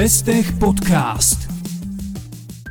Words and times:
Vestech 0.00 0.56
Podcast. 0.56 1.44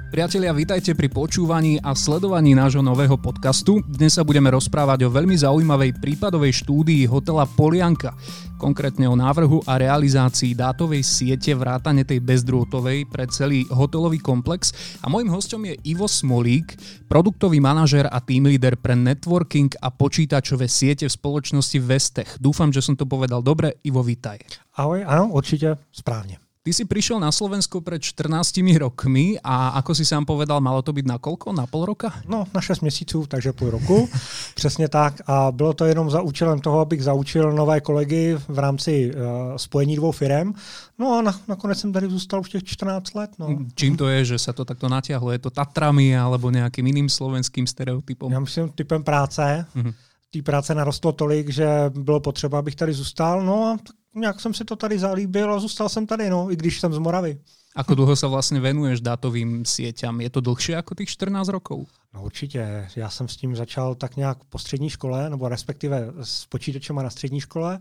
Priatelia, 0.09 0.49
vítajte 0.49 0.97
pri 0.97 1.13
počúvaní 1.13 1.77
a 1.77 1.93
sledovaní 1.93 2.57
nášho 2.57 2.81
nového 2.81 3.21
podcastu. 3.21 3.85
Dnes 3.85 4.17
sa 4.17 4.25
budeme 4.25 4.49
rozprávať 4.49 5.05
o 5.05 5.13
veľmi 5.13 5.37
zaujímavej 5.37 6.01
prípadovej 6.01 6.65
štúdii 6.65 7.05
hotela 7.05 7.45
Polianka, 7.45 8.17
konkrétne 8.57 9.05
o 9.05 9.13
návrhu 9.13 9.61
a 9.69 9.77
realizácii 9.77 10.57
dátovej 10.57 11.05
siete 11.05 11.53
vrátane 11.53 12.01
tej 12.01 12.17
bezdrôtovej 12.17 13.05
pre 13.05 13.29
celý 13.29 13.61
hotelový 13.69 14.17
komplex. 14.17 14.73
A 15.05 15.05
môjim 15.05 15.29
hostom 15.29 15.61
je 15.69 15.77
Ivo 15.85 16.09
Smolík, 16.09 16.81
produktový 17.05 17.61
manažer 17.61 18.09
a 18.09 18.17
team 18.25 18.49
leader 18.49 18.73
pre 18.73 18.97
networking 18.97 19.69
a 19.77 19.93
počítačové 19.93 20.65
siete 20.65 21.05
v 21.05 21.13
spoločnosti 21.13 21.77
Vestech. 21.77 22.41
Dúfam, 22.41 22.73
že 22.73 22.81
som 22.81 22.97
to 22.97 23.05
povedal 23.05 23.45
dobre. 23.45 23.77
Ivo, 23.85 24.01
vítaj. 24.01 24.41
Ahoj, 24.81 25.05
áno, 25.05 25.29
určite 25.29 25.77
správne. 25.93 26.48
Ty 26.59 26.73
si 26.75 26.83
prišiel 26.83 27.23
na 27.23 27.31
Slovensko 27.31 27.79
pred 27.79 28.03
14 28.03 28.51
rokmi 28.75 29.39
a 29.39 29.79
ako 29.79 29.95
si 29.95 30.03
sám 30.03 30.27
povedal, 30.27 30.59
malo 30.59 30.83
to 30.83 30.91
byť 30.91 31.05
na 31.07 31.15
kolko? 31.15 31.55
Na 31.55 31.63
pol 31.63 31.87
roka? 31.87 32.11
No, 32.27 32.43
na 32.51 32.61
6 32.61 32.83
měsíců, 32.83 33.25
takže 33.31 33.53
půl 33.53 33.69
roku. 33.69 34.09
Přesně 34.55 34.91
tak. 34.91 35.21
A 35.27 35.51
bylo 35.51 35.73
to 35.73 35.85
jenom 35.85 36.11
za 36.11 36.21
účelem 36.21 36.59
toho, 36.59 36.79
abych 36.79 37.03
zaučil 37.03 37.51
nové 37.51 37.81
kolegy 37.81 38.35
v 38.47 38.59
rámci 38.59 39.11
uh, 39.15 39.21
spojení 39.57 39.95
dvou 39.95 40.11
firm. 40.11 40.53
No 40.99 41.17
a 41.17 41.21
na, 41.21 41.39
nakonec 41.47 41.79
jsem 41.79 41.93
tady 41.93 42.09
zůstal 42.09 42.39
už 42.39 42.49
těch 42.49 42.63
14 42.63 43.13
let. 43.13 43.31
No. 43.39 43.57
Čím 43.75 43.97
to 43.97 44.07
je, 44.07 44.25
že 44.25 44.39
se 44.39 44.53
to 44.53 44.65
takto 44.65 44.89
natiahlo? 44.89 45.31
Je 45.31 45.39
to 45.39 45.49
Tatrami 45.49 46.17
alebo 46.17 46.51
nějakým 46.51 46.87
jiným 46.87 47.09
slovenským 47.09 47.67
stereotypem? 47.67 48.31
Já 48.31 48.39
myslím 48.39 48.69
typem 48.69 49.03
práce. 49.03 49.65
Mm-hmm. 49.75 49.93
Té 50.33 50.41
práce 50.41 50.75
narostlo 50.75 51.11
tolik, 51.11 51.49
že 51.49 51.67
bylo 51.89 52.19
potřeba, 52.19 52.59
abych 52.59 52.75
tady 52.75 52.93
zůstal. 52.93 53.45
No 53.45 53.63
a 53.63 53.77
tak 53.83 53.98
nějak 54.15 54.39
jsem 54.39 54.53
si 54.53 54.65
to 54.65 54.75
tady 54.75 54.99
zalíbil 54.99 55.53
a 55.53 55.59
zůstal 55.59 55.89
jsem 55.89 56.07
tady, 56.07 56.29
no, 56.29 56.51
i 56.51 56.55
když 56.55 56.79
jsem 56.79 56.93
z 56.93 56.97
Moravy. 56.97 57.39
Ako 57.77 57.93
dlho 57.93 58.17
sa 58.17 58.25
vlastne 58.25 58.57
venuješ 58.57 59.05
dátovým 59.05 59.61
sieťam? 59.61 60.25
Je 60.25 60.29
to 60.33 60.41
dlhšie 60.41 60.73
ako 60.73 60.97
tých 60.97 61.13
14 61.13 61.53
rokov? 61.53 61.85
No 62.13 62.25
určitě. 62.25 62.89
Já 62.95 63.09
jsem 63.09 63.27
s 63.27 63.37
tím 63.37 63.55
začal 63.55 63.95
tak 63.95 64.15
nějak 64.17 64.37
po 64.49 64.59
střední 64.59 64.89
škole, 64.89 65.29
nebo 65.29 65.47
respektive 65.47 66.13
s 66.21 66.45
počítačem 66.45 66.95
na 66.95 67.09
střední 67.09 67.39
škole. 67.39 67.79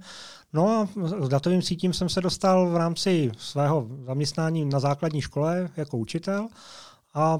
No 0.52 0.68
a 0.68 0.88
s 1.24 1.28
datovým 1.28 1.62
sítím 1.62 1.92
jsem 1.92 2.08
se 2.08 2.20
dostal 2.20 2.70
v 2.70 2.76
rámci 2.76 3.30
svého 3.38 3.88
zaměstnání 4.06 4.64
na 4.64 4.80
základní 4.80 5.20
škole 5.20 5.70
jako 5.76 5.98
učitel 5.98 6.48
a 7.14 7.38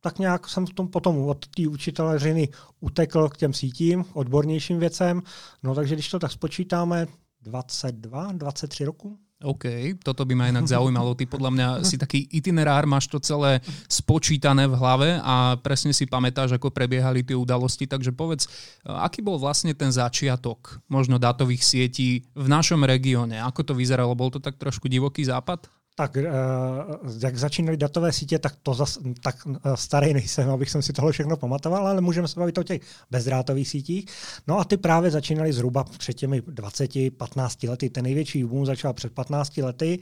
tak 0.00 0.18
nějak 0.18 0.48
jsem 0.48 0.66
v 0.66 0.74
tom 0.74 0.88
potom 0.88 1.18
od 1.18 1.46
té 1.46 1.68
učitelřiny 1.68 2.48
utekl 2.80 3.28
k 3.28 3.36
těm 3.36 3.52
sítím, 3.52 4.04
odbornějším 4.12 4.78
věcem. 4.78 5.22
No 5.62 5.74
takže 5.74 5.94
když 5.94 6.08
to 6.08 6.18
tak 6.18 6.32
spočítáme, 6.32 7.06
22, 7.42 8.38
23 8.38 8.88
roku. 8.88 9.18
OK, 9.38 9.94
toto 10.02 10.26
by 10.26 10.34
ma 10.34 10.50
inak 10.50 10.66
zaujímalo. 10.66 11.14
Ty 11.14 11.30
podľa 11.30 11.50
mňa 11.54 11.68
si 11.86 11.94
taký 11.94 12.26
itinerár, 12.26 12.90
máš 12.90 13.06
to 13.06 13.22
celé 13.22 13.62
spočítané 13.86 14.66
v 14.66 14.74
hlave 14.74 15.22
a 15.22 15.54
presne 15.62 15.94
si 15.94 16.10
pamätáš, 16.10 16.58
ako 16.58 16.74
prebiehali 16.74 17.22
tie 17.22 17.38
udalosti. 17.38 17.86
Takže 17.86 18.10
povedz, 18.10 18.50
aký 18.82 19.22
bol 19.22 19.38
vlastne 19.38 19.70
ten 19.78 19.94
začiatok 19.94 20.82
možno 20.90 21.22
dátových 21.22 21.62
sietí 21.62 22.26
v 22.34 22.46
našom 22.50 22.82
regióne? 22.82 23.38
Ako 23.38 23.62
to 23.62 23.78
vyzeralo? 23.78 24.18
Bol 24.18 24.34
to 24.34 24.42
tak 24.42 24.58
trošku 24.58 24.90
divoký 24.90 25.22
západ? 25.22 25.70
Tak 25.98 26.16
uh, 26.16 27.22
jak 27.22 27.36
začínaly 27.36 27.76
datové 27.76 28.12
sítě, 28.12 28.38
tak 28.38 28.56
to 28.62 28.74
zas, 28.74 28.98
tak 29.22 29.46
uh, 29.46 29.54
starý 29.74 30.14
nejsem, 30.14 30.50
abych 30.50 30.70
jsem 30.70 30.82
si 30.82 30.92
toho 30.92 31.12
všechno 31.12 31.36
pamatoval, 31.36 31.86
ale 31.86 32.00
můžeme 32.00 32.28
se 32.28 32.40
bavit 32.40 32.58
o 32.58 32.62
těch 32.62 32.80
bezdrátových 33.10 33.68
sítích. 33.68 34.06
No 34.46 34.58
a 34.58 34.64
ty 34.64 34.76
právě 34.76 35.10
začínaly 35.10 35.52
zhruba 35.52 35.84
před 35.84 36.14
těmi 36.14 36.40
20-15 36.40 37.70
lety. 37.70 37.90
Ten 37.90 38.04
největší 38.04 38.44
boom 38.44 38.66
začal 38.66 38.92
před 38.92 39.12
15 39.12 39.56
lety, 39.56 39.98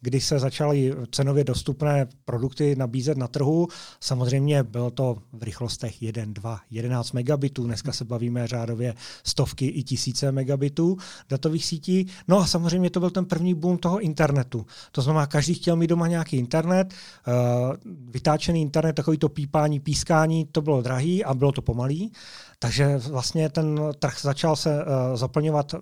kdy 0.00 0.20
se 0.20 0.38
začaly 0.38 0.94
cenově 1.10 1.44
dostupné 1.44 2.06
produkty 2.24 2.76
nabízet 2.76 3.18
na 3.18 3.28
trhu. 3.28 3.68
Samozřejmě 4.00 4.62
bylo 4.62 4.90
to 4.90 5.16
v 5.32 5.42
rychlostech 5.42 6.02
1, 6.02 6.24
2, 6.26 6.60
11 6.70 7.12
megabitů. 7.12 7.64
Dneska 7.64 7.92
se 7.92 8.04
bavíme 8.04 8.46
řádově 8.46 8.94
stovky 9.24 9.66
i 9.66 9.82
tisíce 9.82 10.32
megabitů 10.32 10.96
datových 11.28 11.64
sítí. 11.64 12.06
No 12.28 12.38
a 12.38 12.46
samozřejmě 12.46 12.90
to 12.90 13.00
byl 13.00 13.10
ten 13.10 13.24
první 13.24 13.54
boom 13.54 13.78
toho 13.78 14.00
internetu. 14.00 14.66
To 14.92 15.02
znamená, 15.02 15.26
každý 15.40 15.54
chtěl 15.54 15.76
mít 15.76 15.86
doma 15.86 16.06
nějaký 16.06 16.36
internet, 16.36 16.94
uh, 16.94 17.74
vytáčený 18.10 18.60
internet, 18.60 18.92
takový 18.92 19.18
to 19.18 19.28
pípání, 19.28 19.80
pískání, 19.80 20.44
to 20.52 20.60
bylo 20.60 20.82
drahý 20.82 21.24
a 21.24 21.34
bylo 21.34 21.52
to 21.52 21.62
pomalý. 21.62 22.12
Takže 22.58 22.96
vlastně 22.96 23.48
ten 23.48 23.80
trh 23.98 24.20
začal 24.20 24.56
se 24.56 24.84
uh, 24.84 25.16
zaplňovat 25.16 25.74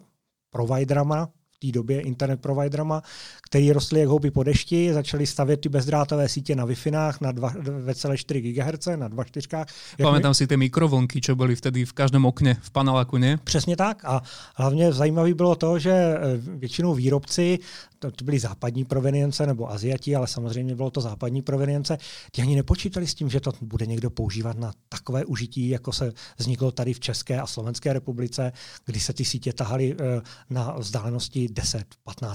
providerama, 0.50 1.28
v 1.54 1.58
té 1.58 1.72
době 1.72 2.00
internet 2.00 2.40
providerama, 2.40 3.02
který 3.48 3.72
rostly 3.72 4.00
jak 4.00 4.08
houby 4.08 4.30
po 4.30 4.42
dešti, 4.42 4.94
začali 4.94 5.26
stavět 5.26 5.60
ty 5.60 5.68
bezdrátové 5.68 6.28
sítě 6.28 6.56
na 6.56 6.64
wi 6.64 6.74
na 7.20 7.32
2,4 7.32 8.52
GHz, 8.52 8.86
na 8.96 9.08
2,4. 9.08 9.64
Pamätám 9.98 10.34
si 10.34 10.46
ty 10.46 10.56
mikrovlnky, 10.56 11.20
co 11.20 11.36
byly 11.36 11.56
vtedy 11.56 11.84
v 11.84 11.92
každém 11.92 12.26
okně 12.26 12.56
v 12.60 12.70
paneláku, 12.70 13.16
ne? 13.16 13.36
Přesně 13.44 13.76
tak 13.76 14.04
a 14.04 14.22
hlavně 14.54 14.92
zajímavé 14.92 15.34
bylo 15.34 15.54
to, 15.54 15.78
že 15.78 15.92
eh, 15.92 16.18
většinou 16.36 16.94
výrobci 16.94 17.58
to, 17.98 18.24
byly 18.24 18.38
západní 18.38 18.84
provenience 18.84 19.46
nebo 19.46 19.70
Aziati, 19.70 20.16
ale 20.16 20.26
samozřejmě 20.26 20.74
bylo 20.74 20.90
to 20.90 21.00
západní 21.00 21.42
provenience, 21.42 21.98
ti 22.32 22.42
ani 22.42 22.56
nepočítali 22.56 23.06
s 23.06 23.14
tím, 23.14 23.30
že 23.30 23.40
to 23.40 23.52
bude 23.60 23.86
někdo 23.86 24.10
používat 24.10 24.58
na 24.58 24.72
takové 24.88 25.24
užití, 25.24 25.68
jako 25.68 25.92
se 25.92 26.12
vzniklo 26.38 26.70
tady 26.70 26.94
v 26.94 27.00
České 27.00 27.40
a 27.40 27.46
Slovenské 27.46 27.92
republice, 27.92 28.52
kdy 28.86 29.00
se 29.00 29.12
ty 29.12 29.24
sítě 29.24 29.52
tahaly 29.52 29.96
eh, 30.00 30.20
na 30.50 30.76
vzdálenosti 30.78 31.48
10-15 31.48 31.82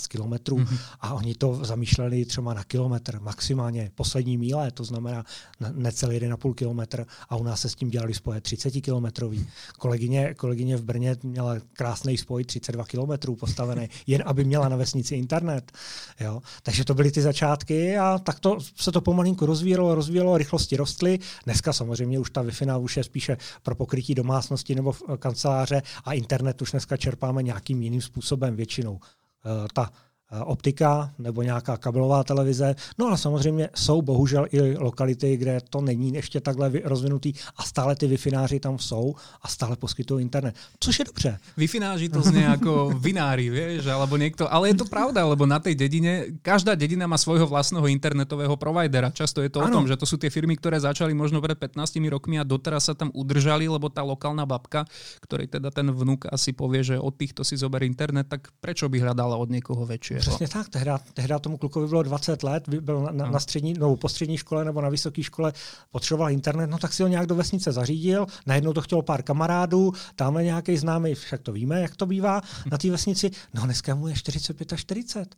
kilometrů 0.07 0.57
mm-hmm. 0.57 0.77
A 1.03 1.13
oni 1.13 1.35
to 1.35 1.65
zamýšleli 1.65 2.25
třeba 2.25 2.53
na 2.53 2.63
kilometr, 2.63 3.19
maximálně 3.19 3.91
poslední 3.95 4.37
míle, 4.37 4.71
to 4.71 4.83
znamená 4.83 5.23
necelý 5.71 6.19
1,5 6.19 6.53
kilometr 6.53 7.05
a 7.29 7.35
u 7.35 7.43
nás 7.43 7.61
se 7.61 7.69
s 7.69 7.75
tím 7.75 7.89
dělali 7.89 8.13
spoje 8.13 8.41
30 8.41 8.71
kilometrový. 8.71 9.47
Kolegyně, 9.79 10.33
kolegyně 10.33 10.77
v 10.77 10.83
Brně 10.83 11.15
měla 11.23 11.55
krásný 11.73 12.17
spoj 12.17 12.43
32 12.43 12.85
kilometrů 12.85 13.35
postavený, 13.35 13.89
jen 14.07 14.23
aby 14.25 14.43
měla 14.43 14.69
na 14.69 14.75
vesnici 14.75 15.15
internet. 15.15 15.71
Jo? 16.19 16.41
Takže 16.63 16.85
to 16.85 16.93
byly 16.93 17.11
ty 17.11 17.21
začátky 17.21 17.97
a 17.97 18.19
tak 18.19 18.39
to 18.39 18.57
se 18.75 18.91
to 18.91 19.01
pomalinku 19.01 19.45
rozvíjelo, 19.45 19.95
rozvíjelo, 19.95 20.37
rychlosti 20.37 20.77
rostly. 20.77 21.19
Dneska 21.45 21.73
samozřejmě 21.73 22.19
už 22.19 22.29
ta 22.29 22.43
Wi-Fi 22.43 22.81
už 22.81 22.97
je 22.97 23.03
spíše 23.03 23.37
pro 23.63 23.75
pokrytí 23.75 24.15
domácnosti 24.15 24.75
nebo 24.75 24.93
kanceláře 25.19 25.81
a 26.05 26.13
internet 26.13 26.61
už 26.61 26.71
dneska 26.71 26.97
čerpáme 26.97 27.43
nějakým 27.43 27.81
jiným 27.81 28.01
způsobem 28.01 28.55
většinou. 28.55 28.99
Eh, 29.45 29.67
ta 29.73 29.89
Eh, 29.89 30.12
optika 30.41 31.13
nebo 31.19 31.41
nějaká 31.41 31.77
kabelová 31.77 32.23
televize. 32.23 32.75
No 32.97 33.07
ale 33.07 33.17
samozřejmě 33.17 33.69
jsou 33.75 34.01
bohužel 34.01 34.47
i 34.51 34.77
lokality, 34.77 35.37
kde 35.37 35.61
to 35.69 35.81
není 35.81 36.13
ještě 36.13 36.41
takhle 36.41 36.71
rozvinutý 36.83 37.33
a 37.57 37.63
stále 37.63 37.95
ty 37.95 38.07
wi 38.07 38.17
tam 38.59 38.79
jsou 38.79 39.15
a 39.41 39.47
stále 39.47 39.75
poskytují 39.75 40.21
internet. 40.21 40.55
Což 40.79 40.99
je 40.99 41.05
dobře. 41.05 41.39
wi 41.57 42.09
to 42.09 42.21
znie 42.21 42.45
jako 42.45 42.93
vinári, 42.99 43.49
vieš, 43.49 43.87
alebo 43.87 44.17
niekto, 44.17 44.47
ale 44.47 44.73
je 44.73 44.79
to 44.79 44.85
pravda, 44.85 45.25
lebo 45.25 45.45
na 45.45 45.59
tej 45.59 45.75
dedine, 45.75 46.39
každá 46.41 46.75
dedina 46.75 47.07
má 47.07 47.17
svojho 47.17 47.47
vlastného 47.47 47.85
internetového 47.91 48.55
providera. 48.55 49.11
Často 49.11 49.41
je 49.41 49.49
to 49.49 49.61
ano. 49.61 49.67
o 49.67 49.73
tom, 49.81 49.85
že 49.87 49.99
to 49.99 50.05
sú 50.07 50.15
tie 50.17 50.31
firmy, 50.31 50.55
ktoré 50.55 50.79
začali 50.79 51.11
možno 51.13 51.43
pred 51.43 51.57
15 51.59 51.99
rokmi 52.09 52.39
a 52.39 52.47
doteraz 52.47 52.89
sa 52.89 52.93
tam 52.95 53.11
udržali, 53.11 53.67
lebo 53.67 53.91
tá 53.91 54.01
lokálna 54.01 54.47
babka, 54.47 54.87
ktorej 55.21 55.51
teda 55.51 55.69
ten 55.69 55.91
vnuk 55.91 56.29
asi 56.31 56.55
povie, 56.55 56.81
že 56.83 56.95
od 56.95 57.13
týchto 57.13 57.43
si 57.43 57.59
zober 57.59 57.83
internet, 57.83 58.31
tak 58.31 58.49
prečo 58.63 58.87
by 58.87 59.03
hľadala 59.03 59.35
od 59.35 59.49
niekoho 59.51 59.83
väčšieho? 59.83 60.22
Přesně 60.29 60.47
tak, 60.47 60.69
tehda, 60.69 60.99
tehda 61.13 61.39
tomu 61.39 61.57
klukovi 61.57 61.87
bylo 61.87 62.03
20 62.03 62.43
let, 62.43 62.69
byl 62.69 63.01
na, 63.01 63.11
na, 63.11 63.31
na 63.31 63.39
střední, 63.39 63.73
no, 63.73 63.95
po 63.95 64.09
střední 64.09 64.37
škole 64.37 64.65
nebo 64.65 64.81
na 64.81 64.89
vysoké 64.89 65.23
škole, 65.23 65.53
potřeboval 65.91 66.31
internet, 66.31 66.67
no 66.67 66.77
tak 66.77 66.93
si 66.93 67.03
ho 67.03 67.09
nějak 67.09 67.27
do 67.27 67.35
vesnice 67.35 67.71
zařídil, 67.71 68.25
najednou 68.45 68.73
to 68.73 68.81
chtělo 68.81 69.01
pár 69.01 69.23
kamarádů, 69.23 69.93
tamhle 70.15 70.43
nějaký 70.43 70.77
známý, 70.77 71.15
však 71.15 71.41
to 71.41 71.51
víme, 71.51 71.81
jak 71.81 71.95
to 71.95 72.05
bývá 72.05 72.41
na 72.71 72.77
té 72.77 72.91
vesnici, 72.91 73.31
no 73.53 73.63
dneska 73.63 73.95
mu 73.95 74.07
je 74.07 74.15
45 74.15 74.73
a 74.73 74.75
40. 74.75 75.35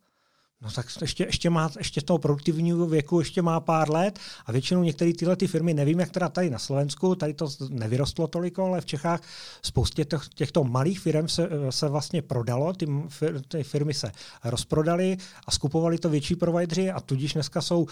No 0.62 0.72
tak 0.72 0.86
ještě, 1.02 1.24
ještě, 1.26 1.50
má, 1.50 1.72
ještě 1.78 2.02
toho 2.02 2.18
produktivního 2.18 2.88
věku 2.88 3.20
ještě 3.20 3.42
má 3.42 3.60
pár 3.60 3.92
let 3.92 4.20
a 4.46 4.52
většinou 4.52 4.84
některé 4.84 5.14
tyhle 5.14 5.36
ty 5.36 5.48
firmy, 5.48 5.74
nevím, 5.74 6.00
jak 6.00 6.10
teda 6.10 6.30
tady 6.30 6.50
na 6.50 6.60
Slovensku, 6.60 7.16
tady 7.16 7.34
to 7.34 7.48
nevyrostlo 7.70 8.28
toliko, 8.28 8.66
ale 8.66 8.82
v 8.82 8.86
Čechách 8.86 9.22
spoustě 9.62 10.06
těchto 10.36 10.64
malých 10.64 11.00
firm 11.00 11.28
se, 11.28 11.50
se 11.70 11.90
vlastně 11.90 12.22
prodalo, 12.22 12.74
ty, 12.74 12.88
ty 13.48 13.64
firmy 13.64 13.94
se 13.94 14.12
rozprodaly 14.44 15.18
a 15.48 15.52
skupovali 15.52 15.98
to 15.98 16.10
větší 16.10 16.36
provideri 16.36 16.92
a 16.92 17.00
tudíž 17.00 17.34
dneska 17.34 17.62
jsou 17.62 17.82
uh, 17.82 17.88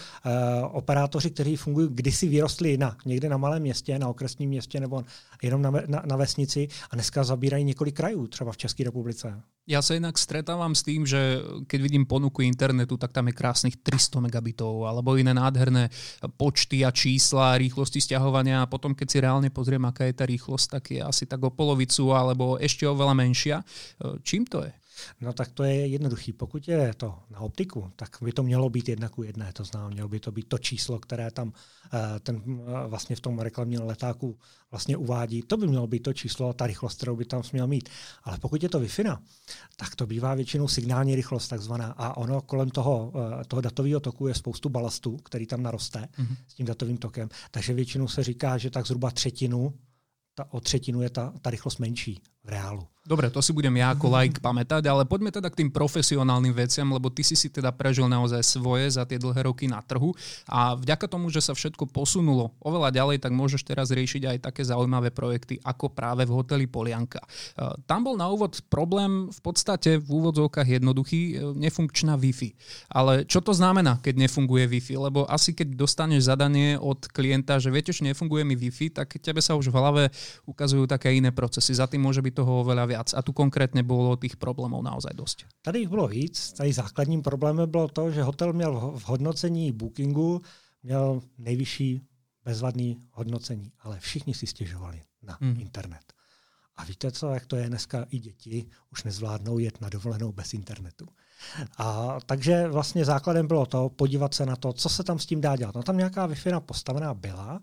operátoři, 0.72 1.30
kteří 1.30 1.56
fungují, 1.56 1.88
kdysi 1.90 2.28
vyrostli 2.28 2.76
na, 2.76 2.96
někde 3.06 3.28
na 3.28 3.36
malém 3.36 3.62
městě, 3.62 3.98
na 3.98 4.08
okresním 4.08 4.48
městě 4.48 4.80
nebo 4.80 5.04
jenom 5.42 5.62
na, 5.62 5.70
na, 5.70 6.02
na 6.06 6.16
vesnici 6.16 6.68
a 6.90 6.96
dneska 6.96 7.24
zabírají 7.24 7.64
několik 7.64 7.96
krajů, 7.96 8.26
třeba 8.26 8.52
v 8.52 8.56
České 8.56 8.84
republice. 8.84 9.42
Ja 9.64 9.80
sa 9.80 9.96
inak 9.96 10.20
stretávam 10.20 10.76
s 10.76 10.84
tým, 10.84 11.08
že 11.08 11.40
keď 11.64 11.80
vidím 11.80 12.04
ponuku 12.04 12.44
internetu, 12.54 12.94
tak 12.94 13.10
tam 13.10 13.26
je 13.26 13.34
krásnych 13.34 13.82
300 13.82 14.22
megabitov 14.22 14.86
alebo 14.86 15.18
iné 15.18 15.34
nádherné 15.34 15.90
počty 16.38 16.86
a 16.86 16.94
čísla, 16.94 17.58
rýchlosti 17.58 17.98
stiahovania 17.98 18.62
a 18.62 18.70
potom 18.70 18.94
keď 18.94 19.06
si 19.10 19.18
reálne 19.18 19.50
pozriem, 19.50 19.82
aká 19.82 20.06
je 20.06 20.14
tá 20.14 20.22
rýchlosť, 20.22 20.66
tak 20.78 20.84
je 20.94 21.02
asi 21.02 21.26
tak 21.26 21.42
o 21.42 21.50
polovicu 21.50 22.14
alebo 22.14 22.54
ešte 22.62 22.86
oveľa 22.86 23.18
menšia. 23.18 23.56
Čím 24.22 24.46
to 24.46 24.62
je? 24.62 24.70
No 25.20 25.32
tak 25.32 25.52
to 25.52 25.64
je 25.64 25.86
jednoduchý. 25.86 26.32
Pokud 26.32 26.68
je 26.68 26.94
to 26.94 27.18
na 27.30 27.40
optiku, 27.40 27.90
tak 27.96 28.16
by 28.22 28.32
to 28.32 28.42
mělo 28.42 28.70
být 28.70 28.88
jedna 28.88 29.08
ku 29.08 29.22
jedné. 29.22 29.52
To 29.52 29.64
znamená, 29.64 29.90
mělo 29.90 30.08
by 30.08 30.20
to 30.20 30.32
být 30.32 30.48
to 30.48 30.58
číslo, 30.58 30.98
které 30.98 31.30
tam 31.30 31.52
eh, 31.92 32.20
ten 32.20 32.36
eh, 32.36 32.88
vlastně 32.88 33.16
v 33.16 33.20
tom 33.20 33.38
reklamním 33.38 33.80
letáku 33.80 34.38
vlastně 34.70 34.96
uvádí. 34.96 35.42
To 35.42 35.56
by 35.56 35.66
mělo 35.66 35.86
být 35.86 36.02
to 36.02 36.12
číslo, 36.12 36.52
ta 36.52 36.66
rychlost, 36.66 36.96
kterou 36.96 37.16
by 37.16 37.24
tam 37.24 37.42
měl 37.52 37.66
mít. 37.66 37.88
Ale 38.24 38.38
pokud 38.38 38.62
je 38.62 38.68
to 38.68 38.80
Wi-Fi, 38.80 39.18
tak 39.76 39.96
to 39.96 40.06
bývá 40.06 40.34
většinou 40.34 40.68
signální 40.68 41.14
rychlost 41.14 41.48
takzvaná. 41.48 41.94
A 41.96 42.16
ono 42.16 42.40
kolem 42.40 42.70
toho, 42.70 43.12
eh, 43.40 43.44
toho 43.44 43.60
datového 43.60 44.00
toku 44.00 44.26
je 44.26 44.34
spoustu 44.34 44.68
balastu, 44.68 45.16
který 45.16 45.46
tam 45.46 45.62
naroste 45.62 45.98
mm-hmm. 45.98 46.36
s 46.48 46.54
tím 46.54 46.66
datovým 46.66 46.96
tokem. 46.96 47.28
Takže 47.50 47.74
většinou 47.74 48.08
se 48.08 48.24
říká, 48.24 48.58
že 48.58 48.70
tak 48.70 48.86
zhruba 48.86 49.10
třetinu 49.10 49.74
ta, 50.34 50.52
o 50.52 50.60
třetinu 50.60 51.02
je 51.02 51.10
ta, 51.10 51.32
ta 51.42 51.50
rychlost 51.50 51.78
menší 51.78 52.20
v 52.44 52.48
reálu. 52.52 52.84
Dobre, 53.04 53.28
to 53.28 53.44
si 53.44 53.52
budem 53.52 53.76
ja 53.76 53.92
ako 53.92 54.08
like 54.08 54.40
pamätať, 54.40 54.80
ale 54.88 55.04
poďme 55.04 55.28
teda 55.28 55.52
k 55.52 55.60
tým 55.60 55.68
profesionálnym 55.68 56.56
veciam, 56.56 56.88
lebo 56.88 57.12
ty 57.12 57.20
si 57.20 57.36
si 57.36 57.52
teda 57.52 57.68
prežil 57.68 58.08
naozaj 58.08 58.40
svoje 58.40 58.96
za 58.96 59.04
tie 59.04 59.20
dlhé 59.20 59.44
roky 59.44 59.68
na 59.68 59.84
trhu 59.84 60.16
a 60.48 60.72
vďaka 60.72 61.04
tomu, 61.04 61.28
že 61.28 61.44
sa 61.44 61.52
všetko 61.52 61.84
posunulo 61.92 62.56
oveľa 62.64 62.96
ďalej, 62.96 63.20
tak 63.20 63.36
môžeš 63.36 63.60
teraz 63.68 63.92
riešiť 63.92 64.24
aj 64.24 64.36
také 64.48 64.64
zaujímavé 64.64 65.12
projekty 65.12 65.60
ako 65.60 65.92
práve 65.92 66.24
v 66.24 66.32
hoteli 66.32 66.64
Polianka. 66.64 67.20
E, 67.20 67.76
tam 67.84 68.08
bol 68.08 68.16
na 68.16 68.24
úvod 68.32 68.64
problém 68.72 69.28
v 69.28 69.40
podstate 69.44 70.00
v 70.00 70.08
úvodzovkách 70.08 70.80
jednoduchý, 70.80 71.20
e, 71.20 71.32
nefunkčná 71.60 72.16
Wi-Fi. 72.16 72.56
Ale 72.88 73.28
čo 73.28 73.44
to 73.44 73.52
znamená, 73.52 74.00
keď 74.00 74.16
nefunguje 74.16 74.64
Wi-Fi? 74.64 74.96
Lebo 74.96 75.28
asi 75.28 75.52
keď 75.52 75.76
dostaneš 75.76 76.32
zadanie 76.32 76.80
od 76.80 77.04
klienta, 77.12 77.60
že 77.60 77.68
viete, 77.68 77.92
že 77.92 78.00
nefunguje 78.00 78.48
mi 78.48 78.56
Wi-Fi, 78.56 78.96
tak 78.96 79.20
tebe 79.20 79.44
sa 79.44 79.60
už 79.60 79.68
v 79.68 79.76
hlave 79.76 80.02
ukazujú 80.48 80.88
také 80.88 81.12
iné 81.12 81.28
procesy. 81.36 81.76
Za 81.76 81.84
tým 81.84 82.00
môže 82.00 82.24
byť 82.24 82.33
toho 82.34 82.60
oveľa 82.60 82.86
viac. 82.86 83.14
A 83.14 83.22
tu 83.22 83.32
konkrétně 83.32 83.82
bylo 83.82 84.16
těch 84.16 84.36
problémů 84.36 84.82
naozaj 84.82 85.14
dost. 85.14 85.44
Tady 85.62 85.78
jich 85.78 85.88
bylo 85.88 86.08
víc. 86.08 86.52
Tady 86.52 86.72
základním 86.72 87.22
problémem 87.22 87.70
bylo 87.70 87.88
to, 87.88 88.10
že 88.10 88.22
hotel 88.22 88.52
měl 88.52 88.92
v 88.98 89.08
hodnocení 89.08 89.72
bookingu 89.72 90.42
měl 90.82 91.22
nejvyšší 91.38 92.02
bezvadný 92.44 92.98
hodnocení, 93.12 93.72
ale 93.80 94.00
všichni 94.00 94.34
si 94.34 94.46
stěžovali 94.46 95.02
na 95.22 95.38
hmm. 95.40 95.60
internet. 95.60 96.12
A 96.76 96.84
víte 96.84 97.10
co, 97.10 97.28
jak 97.28 97.46
to 97.46 97.56
je 97.56 97.68
dneska 97.68 98.06
i 98.10 98.18
děti 98.18 98.66
už 98.92 99.04
nezvládnou 99.04 99.58
jet 99.58 99.80
na 99.80 99.88
dovolenou 99.88 100.32
bez 100.32 100.54
internetu. 100.54 101.06
A 101.78 102.18
takže 102.26 102.68
vlastně 102.68 103.04
základem 103.04 103.46
bylo 103.46 103.66
to 103.66 103.88
podívat 103.88 104.34
se 104.34 104.46
na 104.46 104.56
to, 104.56 104.72
co 104.72 104.88
se 104.88 105.04
tam 105.04 105.18
s 105.18 105.26
tím 105.26 105.40
dá 105.40 105.56
dělat. 105.56 105.74
No 105.74 105.82
tam 105.82 105.96
nějaká 105.96 106.26
wi 106.26 106.36
postavená 106.66 107.14
byla. 107.14 107.60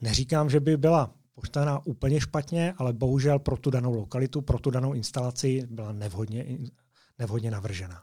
Neříkám, 0.00 0.50
že 0.50 0.60
by 0.60 0.76
byla 0.76 1.10
postavená 1.40 1.86
úplně 1.86 2.20
špatně, 2.20 2.74
ale 2.78 2.92
bohužel 2.92 3.38
pro 3.38 3.56
tu 3.56 3.70
danou 3.70 3.94
lokalitu, 3.94 4.42
pro 4.42 4.58
tu 4.58 4.70
danou 4.70 4.92
instalaci 4.92 5.66
byla 5.70 5.92
nevhodně, 5.92 6.58
nevhodně 7.18 7.50
navržená. 7.50 8.02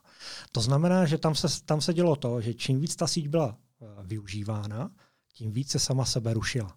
To 0.51 0.61
znamená, 0.61 1.05
že 1.05 1.17
tam 1.17 1.35
se, 1.35 1.47
tam 1.65 1.81
se 1.81 1.93
dělo 1.93 2.15
to, 2.15 2.41
že 2.41 2.53
čím 2.53 2.79
víc 2.79 2.95
ta 2.95 3.07
síť 3.07 3.27
byla 3.27 3.57
eh, 3.57 3.85
využívána, 4.03 4.91
tím 5.33 5.51
víc 5.51 5.71
se 5.71 5.79
sama 5.79 6.05
sebe 6.05 6.33
rušila. 6.33 6.75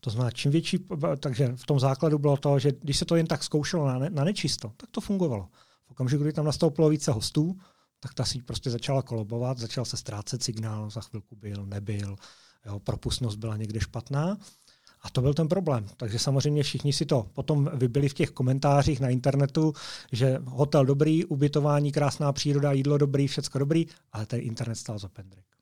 To 0.00 0.10
znamená, 0.10 0.30
čím 0.30 0.52
větší, 0.52 0.86
takže 1.20 1.52
v 1.56 1.66
tom 1.66 1.80
základu 1.80 2.18
bylo 2.18 2.36
to, 2.36 2.58
že 2.58 2.72
když 2.80 2.98
se 2.98 3.04
to 3.04 3.16
jen 3.16 3.26
tak 3.26 3.44
zkoušelo 3.44 3.86
na, 3.86 3.98
ne, 3.98 4.10
na 4.10 4.24
nečisto, 4.24 4.72
tak 4.76 4.90
to 4.90 5.00
fungovalo. 5.00 5.48
V 5.86 5.90
okamžiku, 5.90 6.22
kdy 6.22 6.32
tam 6.32 6.44
nastoupilo 6.44 6.88
více 6.88 7.12
hostů, 7.12 7.58
tak 8.00 8.14
ta 8.14 8.24
síť 8.24 8.42
prostě 8.42 8.70
začala 8.70 9.02
kolobovat, 9.02 9.58
začal 9.58 9.84
se 9.84 9.96
ztrácet 9.96 10.42
signál, 10.42 10.90
za 10.90 11.00
chvilku 11.00 11.36
byl, 11.36 11.66
nebyl, 11.66 12.16
jo, 12.66 12.80
propustnost 12.80 13.38
byla 13.38 13.56
někde 13.56 13.80
špatná 13.80 14.36
a 15.04 15.10
to 15.10 15.20
byl 15.20 15.34
ten 15.34 15.48
problém. 15.48 15.86
Takže 15.96 16.18
samozřejmě 16.18 16.62
všichni 16.62 16.92
si 16.92 17.06
to 17.06 17.26
potom 17.32 17.70
vybili 17.74 18.08
v 18.08 18.14
těch 18.14 18.30
komentářích 18.30 19.00
na 19.00 19.08
internetu, 19.08 19.72
že 20.12 20.38
hotel 20.44 20.84
dobrý, 20.84 21.24
ubytování, 21.24 21.92
krásná 21.92 22.32
příroda, 22.32 22.72
jídlo 22.72 22.98
dobrý, 22.98 23.26
všecko 23.26 23.58
dobrý, 23.58 23.86
ale 24.12 24.26
ten 24.26 24.40
internet 24.42 24.74
stál 24.74 24.98
za 24.98 25.08
pendrek. 25.08 25.53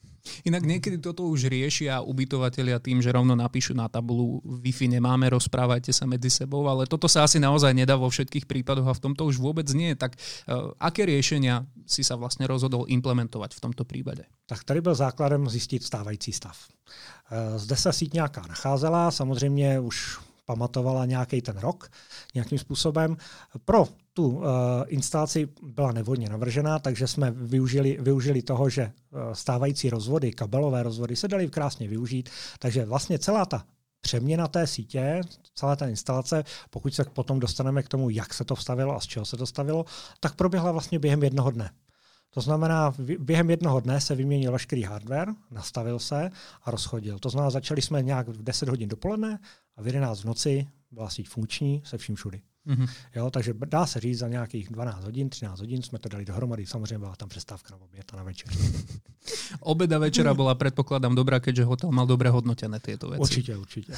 Inak 0.47 0.63
niekedy 0.63 1.03
toto 1.03 1.27
už 1.27 1.51
riešia 1.51 1.99
ubytovatelia 1.99 2.79
tým, 2.79 3.03
že 3.03 3.11
rovno 3.11 3.35
napíšu 3.35 3.75
na 3.75 3.91
tabulu 3.91 4.39
Wi-Fi 4.43 4.87
nemáme, 4.87 5.27
rozprávajte 5.31 5.91
sa 5.91 6.07
medzi 6.07 6.31
sebou, 6.31 6.67
ale 6.71 6.87
toto 6.87 7.11
sa 7.11 7.27
asi 7.27 7.43
naozaj 7.43 7.75
nedá 7.75 7.99
vo 7.99 8.07
všetkých 8.07 8.47
prípadoch 8.47 8.87
a 8.87 8.95
v 8.95 9.03
tomto 9.03 9.27
už 9.27 9.43
vôbec 9.43 9.67
nie. 9.75 9.95
Tak 9.99 10.15
uh, 10.15 10.71
aké 10.79 11.07
riešenia 11.07 11.67
si 11.87 12.07
sa 12.07 12.15
vlastne 12.15 12.47
rozhodol 12.47 12.87
implementovať 12.87 13.51
v 13.59 13.61
tomto 13.61 13.83
prípade? 13.83 14.27
Tak 14.47 14.65
tady 14.65 14.81
byl 14.81 14.95
základem 14.95 15.49
zjistit 15.49 15.83
stávající 15.83 16.33
stav. 16.33 16.57
Uh, 16.59 17.59
zde 17.59 17.77
se 17.77 17.93
síť 17.93 18.15
nějaká 18.15 18.43
nacházela, 18.49 19.11
samozřejmě 19.11 19.81
už 19.81 20.19
pamatovala 20.45 21.05
nějaký 21.07 21.43
ten 21.43 21.59
rok 21.59 21.91
nějakým 22.35 22.59
způsobem. 22.59 23.17
Pro 23.65 23.89
tu 24.13 24.29
uh, 24.29 24.45
instalaci 24.87 25.49
byla 25.63 25.93
nevhodně 25.93 26.29
navržená, 26.29 26.79
takže 26.79 27.07
jsme 27.07 27.31
využili, 27.31 27.99
využili 28.01 28.43
toho, 28.43 28.69
že 28.69 28.93
uh, 29.11 29.33
stávající 29.33 29.91
rozvody, 29.91 30.33
kabelové 30.33 30.83
rozvody 30.83 31.17
se 31.17 31.29
daly 31.29 31.49
krásně 31.49 31.89
využít, 31.89 32.31
takže 32.59 32.85
vlastně 32.85 33.19
celá 33.19 33.47
ta 33.47 33.65
přeměna 34.01 34.49
té 34.49 34.67
sítě, 34.67 35.21
celá 35.55 35.77
ta 35.77 35.89
instalace, 35.89 36.45
pokud 36.71 36.95
se 36.95 37.05
potom 37.05 37.41
dostaneme 37.41 37.83
k 37.83 37.89
tomu, 37.89 38.11
jak 38.11 38.35
se 38.35 38.45
to 38.45 38.55
vstavilo 38.55 38.97
a 38.97 39.01
z 39.01 39.07
čeho 39.07 39.25
se 39.25 39.37
to 39.37 39.47
stavilo, 39.47 39.85
tak 40.21 40.35
proběhla 40.35 40.73
vlastně 40.73 40.99
během 40.99 41.23
jednoho 41.23 41.51
dne. 41.51 41.71
To 42.35 42.41
znamená, 42.41 42.95
během 43.19 43.51
jednoho 43.51 43.81
dne 43.81 44.01
se 44.01 44.15
vyměnil 44.15 44.53
veškerý 44.53 44.83
hardware, 44.83 45.29
nastavil 45.51 45.99
se 45.99 46.31
a 46.63 46.71
rozchodil. 46.71 47.19
To 47.19 47.29
znamená, 47.29 47.51
začali 47.51 47.83
jsme 47.83 48.03
nějak 48.03 48.29
v 48.29 48.43
10 48.43 48.69
hodin 48.69 48.89
dopoledne 48.89 49.39
a 49.77 49.83
v 49.83 49.87
11 49.87 50.21
v 50.21 50.25
noci 50.25 50.69
byla 50.91 51.11
síť 51.11 51.29
funkční 51.29 51.83
se 51.85 51.99
vším 51.99 52.15
všudy. 52.15 52.41
Mm-hmm. 52.67 52.89
Jo, 53.15 53.31
takže 53.31 53.55
dá 53.67 53.87
se 53.87 54.01
říct, 54.01 54.19
za 54.19 54.29
nějakých 54.29 54.69
12 54.69 55.05
hodin, 55.05 55.29
13 55.29 55.61
hodin 55.61 55.83
jsme 55.83 55.99
to 55.99 56.09
dali 56.09 56.25
dohromady. 56.25 56.67
Samozřejmě 56.67 56.99
byla 56.99 57.17
tam 57.17 57.29
přestávka 57.29 57.75
na 57.75 57.81
oběd 57.83 58.05
a 58.13 58.17
na 58.17 58.23
večer. 58.23 58.53
Obeda 59.61 59.99
večera 59.99 60.35
byla, 60.35 60.55
předpokládám, 60.55 61.15
dobrá, 61.15 61.41
keďže 61.41 61.65
hotel 61.65 61.91
mal 61.91 62.07
dobré 62.07 62.31
hodnotené 62.31 62.81
tyto 62.81 63.09
věci. 63.09 63.21
Určitě, 63.21 63.57
určitě. 63.57 63.93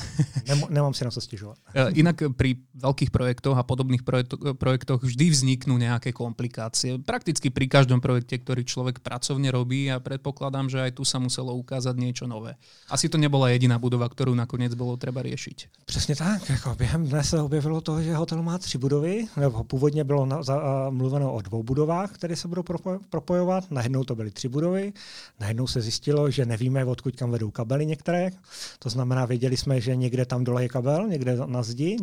Nem, 0.49 0.63
nemám 0.71 0.95
si 0.95 1.05
na 1.05 1.11
co 1.11 1.21
stěžovat. 1.21 1.59
E, 1.75 1.91
inak 1.91 2.23
pri 2.39 2.63
veľkých 2.79 3.11
projektoch 3.11 3.59
a 3.59 3.67
podobných 3.67 4.07
projektoch 4.55 5.03
vždy 5.03 5.27
vzniknú 5.27 5.75
nejaké 5.75 6.15
komplikácie. 6.15 7.03
Prakticky 7.03 7.51
pri 7.51 7.67
každom 7.67 7.99
projekte, 7.99 8.39
ktorý 8.39 8.63
človek 8.63 9.03
pracovne 9.03 9.51
robí 9.51 9.91
a 9.91 9.99
predpokladám, 9.99 10.71
že 10.71 10.79
aj 10.79 10.91
tu 10.95 11.03
sa 11.03 11.19
muselo 11.19 11.51
ukázať 11.59 11.99
niečo 11.99 12.25
nové. 12.31 12.55
Asi 12.87 13.11
to 13.11 13.19
nebola 13.19 13.51
jediná 13.51 13.75
budova, 13.83 14.07
ktorú 14.07 14.39
nakoniec 14.39 14.71
bolo 14.79 14.95
treba 14.95 15.23
riešiť. 15.27 15.85
Přesně 15.85 16.15
tak. 16.17 16.51
Jako 16.51 16.75
během 16.75 17.09
dne 17.09 17.25
se 17.25 17.41
objevilo 17.41 17.81
to, 17.81 18.03
že 18.03 18.15
hotel 18.15 18.43
má 18.43 18.54
tři 18.59 18.79
budovy, 18.79 19.27
nebo 19.37 19.65
původně 19.65 20.05
bylo 20.05 20.27
na, 20.27 20.43
za, 20.43 20.61
a, 20.61 20.91
mluveno 20.91 21.33
o 21.33 21.41
dvou 21.41 21.63
budovách, 21.63 22.13
které 22.13 22.37
se 22.37 22.49
budou 22.49 22.63
propo, 22.63 22.99
propojovat. 23.11 23.71
Najednou 23.71 24.05
to 24.05 24.15
byly 24.15 24.31
tři 24.31 24.49
budovy. 24.49 24.93
Najednou 25.41 25.67
se 25.67 25.81
zjistilo, 25.81 26.31
že 26.31 26.47
nevíme, 26.47 26.85
odkud 26.85 27.17
kam 27.17 27.31
vedou 27.31 27.51
kabely 27.51 27.87
některé. 27.87 28.31
To 28.79 28.91
znamená, 28.91 29.25
věděli 29.25 29.57
jsme, 29.57 29.81
že 29.81 29.97
někde 29.97 30.27
tam 30.27 30.45
dole 30.45 30.63
je 30.63 30.69
kabel, 30.69 31.09
někde 31.09 31.37
na 31.47 31.63
zdi, 31.63 31.97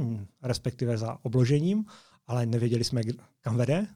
respektive 0.43 0.97
za 0.97 1.17
obložením, 1.21 1.85
ale 2.27 2.45
nevěděli 2.45 2.83
jsme, 2.83 3.01
kam 3.41 3.57
vede. 3.57 3.87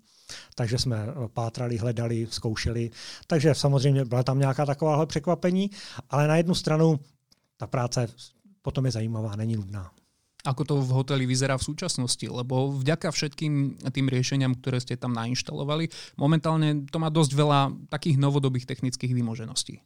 Takže 0.56 0.78
jsme 0.78 1.08
pátrali, 1.34 1.78
hledali, 1.78 2.28
zkoušeli. 2.30 2.92
Takže 3.28 3.56
samozřejmě 3.56 4.06
byla 4.06 4.24
tam 4.24 4.40
nějaká 4.40 4.66
takováhle 4.66 5.06
překvapení, 5.06 5.72
ale 6.10 6.28
na 6.28 6.38
jednu 6.38 6.56
stranu 6.56 7.00
ta 7.58 7.68
práce 7.68 8.08
potom 8.62 8.86
je 8.86 8.92
zajímavá, 8.92 9.36
není 9.36 9.56
nudná 9.56 9.92
ako 10.46 10.62
to 10.64 10.74
v 10.80 10.94
hoteli 10.94 11.24
vyzerá 11.26 11.58
v 11.58 11.68
súčasnosti, 11.68 12.24
lebo 12.30 12.72
vďaka 12.72 13.12
všetkým 13.12 13.82
tým 13.90 14.08
riešeniam, 14.08 14.54
ktoré 14.56 14.78
ste 14.80 14.96
tam 14.96 15.12
nainštalovali, 15.18 15.90
momentálne 16.16 16.86
to 16.88 16.98
má 17.02 17.10
dosť 17.10 17.32
veľa 17.34 17.60
takých 17.90 18.22
novodobých 18.22 18.70
technických 18.70 19.12
vymožeností. 19.12 19.82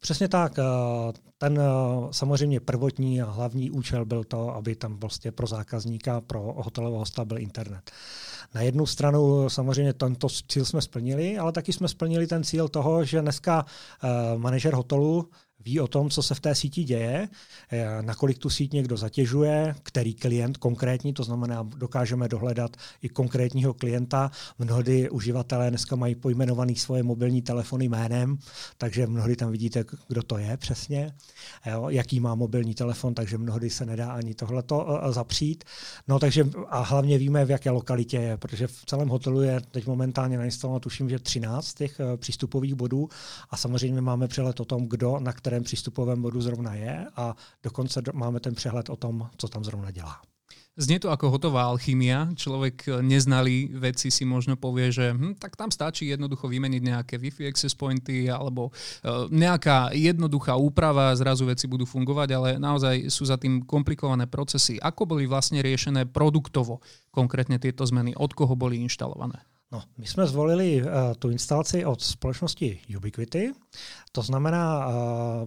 Přesně 0.00 0.28
tak. 0.28 0.58
Eh, 0.58 0.62
ten 1.38 1.58
eh, 1.58 1.64
samozřejmě 2.10 2.60
prvotní 2.60 3.22
a 3.22 3.30
hlavní 3.30 3.70
účel 3.70 4.04
byl 4.04 4.24
to, 4.24 4.54
aby 4.54 4.76
tam 4.76 4.96
vlastně 4.96 5.32
pro 5.32 5.46
zákazníka, 5.46 6.20
pro 6.20 6.54
hotelového 6.56 6.98
hosta 6.98 7.24
byl 7.24 7.38
internet. 7.38 7.90
Na 8.54 8.60
jednu 8.60 8.86
stranu 8.86 9.48
samozřejmě 9.48 9.92
tento 9.92 10.28
cíl 10.28 10.64
jsme 10.64 10.82
splnili, 10.82 11.38
ale 11.38 11.52
taky 11.52 11.72
jsme 11.72 11.88
splnili 11.88 12.26
ten 12.26 12.44
cíl 12.44 12.68
toho, 12.68 13.04
že 13.04 13.22
dneska 13.22 13.64
eh, 13.64 14.08
manažer 14.38 14.74
hotelu 14.74 15.28
ví 15.64 15.80
o 15.80 15.88
tom, 15.88 16.10
co 16.10 16.22
se 16.22 16.34
v 16.34 16.40
té 16.40 16.54
síti 16.54 16.84
děje, 16.84 17.28
eh, 17.70 18.02
nakolik 18.02 18.38
tu 18.38 18.50
síť 18.50 18.72
někdo 18.72 18.96
zatěžuje, 18.96 19.74
který 19.82 20.14
klient 20.14 20.56
konkrétní, 20.56 21.12
to 21.12 21.24
znamená, 21.24 21.62
dokážeme 21.62 22.28
dohledat 22.28 22.76
i 23.02 23.08
konkrétního 23.08 23.74
klienta. 23.74 24.30
Mnohdy 24.58 25.10
uživatelé 25.10 25.70
dneska 25.70 25.96
mají 25.96 26.14
pojmenovaný 26.14 26.76
svoje 26.76 27.02
mobilní 27.02 27.42
telefony 27.42 27.88
jménem, 27.88 28.38
takže 28.78 29.06
mnohdy 29.06 29.36
tam 29.36 29.50
vidíte, 29.52 29.84
kdo 30.08 30.22
to 30.22 30.38
je 30.38 30.56
přesně, 30.56 31.12
jo, 31.66 31.88
jaký 31.88 32.20
má 32.20 32.34
mobilní 32.34 32.74
telefon, 32.74 33.14
takže 33.14 33.38
mnohdy 33.38 33.70
se 33.70 33.86
nedá 33.86 34.12
ani 34.12 34.34
tohleto 34.34 35.00
eh, 35.02 35.12
zapřít. 35.12 35.64
No 36.08 36.18
takže 36.18 36.48
a 36.68 36.80
hlavně 36.80 37.18
víme, 37.18 37.44
v 37.44 37.50
jaké 37.50 37.70
lokalitě 37.70 38.16
je, 38.16 38.36
protože 38.36 38.66
v 38.66 38.84
celém 38.86 39.08
hotelu 39.08 39.42
je 39.42 39.60
teď 39.70 39.86
momentálně 39.86 40.38
nainstalovat, 40.38 40.82
tuším, 40.82 41.08
že 41.08 41.18
13 41.18 41.74
těch 41.74 42.00
eh, 42.00 42.16
přístupových 42.16 42.74
bodů 42.74 43.08
a 43.50 43.56
samozřejmě 43.56 44.00
máme 44.00 44.28
přehled 44.28 44.60
o 44.60 44.64
tom, 44.64 44.88
kdo 44.88 45.20
na 45.20 45.32
kterém 45.52 45.64
přístupovém 45.64 46.22
bodu 46.22 46.40
zrovna 46.40 46.74
je 46.74 47.06
a 47.16 47.36
dokonce 47.62 48.02
máme 48.12 48.40
ten 48.40 48.54
přehled 48.54 48.88
o 48.88 48.96
tom, 48.96 49.28
co 49.36 49.48
tam 49.48 49.64
zrovna 49.64 49.90
dělá. 49.90 50.16
Znie 50.72 50.96
to 50.96 51.12
ako 51.12 51.28
hotová 51.28 51.68
alchymia. 51.68 52.32
Človek 52.32 53.04
neznalý 53.04 53.76
veci 53.76 54.08
si 54.08 54.24
možno 54.24 54.56
povie, 54.56 54.88
že 54.88 55.12
hm, 55.12 55.36
tak 55.36 55.52
tam 55.52 55.68
stačí 55.68 56.08
jednoducho 56.08 56.48
vymeniť 56.48 56.80
nejaké 56.80 57.20
Wi-Fi 57.20 57.52
access 57.52 57.76
pointy 57.76 58.32
alebo 58.32 58.72
uh, 58.72 59.28
nejaká 59.28 59.92
jednoduchá 59.92 60.56
úprava, 60.56 61.12
zrazu 61.12 61.44
veci 61.44 61.68
budú 61.68 61.84
fungovať, 61.84 62.28
ale 62.32 62.48
naozaj 62.56 63.12
sú 63.12 63.28
za 63.28 63.36
tým 63.36 63.68
komplikované 63.68 64.24
procesy. 64.24 64.80
Ako 64.80 65.04
boli 65.04 65.28
vlastne 65.28 65.60
riešené 65.60 66.08
produktovo 66.08 66.80
konkrétně 67.12 67.60
tieto 67.60 67.84
zmeny? 67.84 68.16
Od 68.16 68.32
koho 68.32 68.56
boli 68.56 68.80
inštalované? 68.80 69.44
No, 69.72 69.82
my 69.98 70.06
jsme 70.06 70.26
zvolili 70.26 70.82
uh, 70.82 70.88
tu 71.18 71.30
instalaci 71.30 71.84
od 71.84 72.02
společnosti 72.02 72.80
Ubiquity. 72.96 73.52
To 74.12 74.22
znamená 74.22 74.88
uh, 74.88 74.94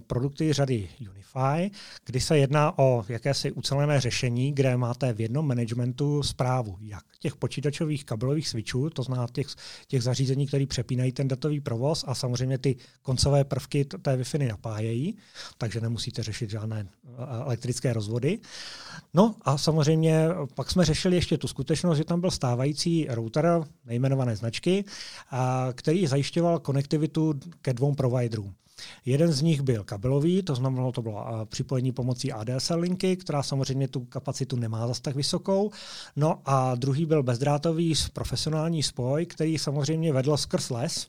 produkty 0.08 0.54
řady 0.54 0.90
Unify, 1.12 1.76
kdy 2.06 2.20
se 2.22 2.38
jedná 2.38 2.80
o 2.80 3.06
jakési 3.10 3.52
ucelené 3.52 4.02
řešení, 4.02 4.52
kde 4.52 4.78
máte 4.78 5.14
v 5.14 5.22
jednom 5.22 5.48
managementu 5.48 6.24
zprávu 6.24 6.78
jak 6.82 7.04
těch 7.20 7.36
počítačových 7.36 8.06
kabelových 8.06 8.50
switchů, 8.50 8.90
to 8.90 9.04
znamená 9.04 9.28
těch, 9.32 9.48
těch 9.88 10.04
zařízení, 10.04 10.48
které 10.48 10.66
přepínají 10.66 11.12
ten 11.12 11.28
datový 11.28 11.60
provoz 11.60 12.06
a 12.08 12.16
samozřejmě 12.16 12.58
ty 12.58 12.76
koncové 13.02 13.44
prvky 13.44 13.86
té 13.86 14.18
Wi-Fi 14.18 14.48
napájejí, 14.48 15.18
takže 15.58 15.82
nemusíte 15.82 16.24
řešit 16.24 16.50
žádné 16.50 16.88
elektrické 17.46 17.94
rozvody. 17.94 18.40
No 19.14 19.36
a 19.42 19.58
samozřejmě 19.58 20.28
pak 20.56 20.72
jsme 20.72 20.86
řešili 20.86 21.16
ještě 21.16 21.38
tu 21.38 21.48
skutečnost, 21.48 21.98
že 21.98 22.04
tam 22.04 22.22
byl 22.22 22.32
stávající 22.32 23.08
router 23.10 23.64
nejmenované 24.16 24.36
značky, 24.36 24.86
a 25.32 25.68
který 25.76 26.08
zajišťoval 26.08 26.60
konektivitu 26.60 27.34
ke 27.62 27.74
dvou 27.74 27.96
providerům. 27.96 28.54
Jeden 29.06 29.32
z 29.32 29.42
nich 29.42 29.62
byl 29.62 29.84
kabelový, 29.84 30.44
to 30.44 30.56
znamenalo, 30.56 30.92
to 30.92 31.02
bylo 31.02 31.46
připojení 31.46 31.92
pomocí 31.92 32.32
ADSL 32.32 32.80
linky, 32.80 33.18
která 33.18 33.44
samozřejmě 33.44 33.88
tu 33.88 34.06
kapacitu 34.06 34.56
nemá 34.56 34.88
zas 34.88 35.00
tak 35.00 35.16
vysokou. 35.16 35.72
No 36.16 36.42
a 36.46 36.76
druhý 36.76 37.06
byl 37.06 37.24
bezdrátový 37.24 37.94
profesionální 38.14 38.84
spoj, 38.84 39.26
který 39.26 39.58
samozřejmě 39.58 40.14
vedl 40.14 40.38
skrz 40.38 40.70
les 40.70 41.08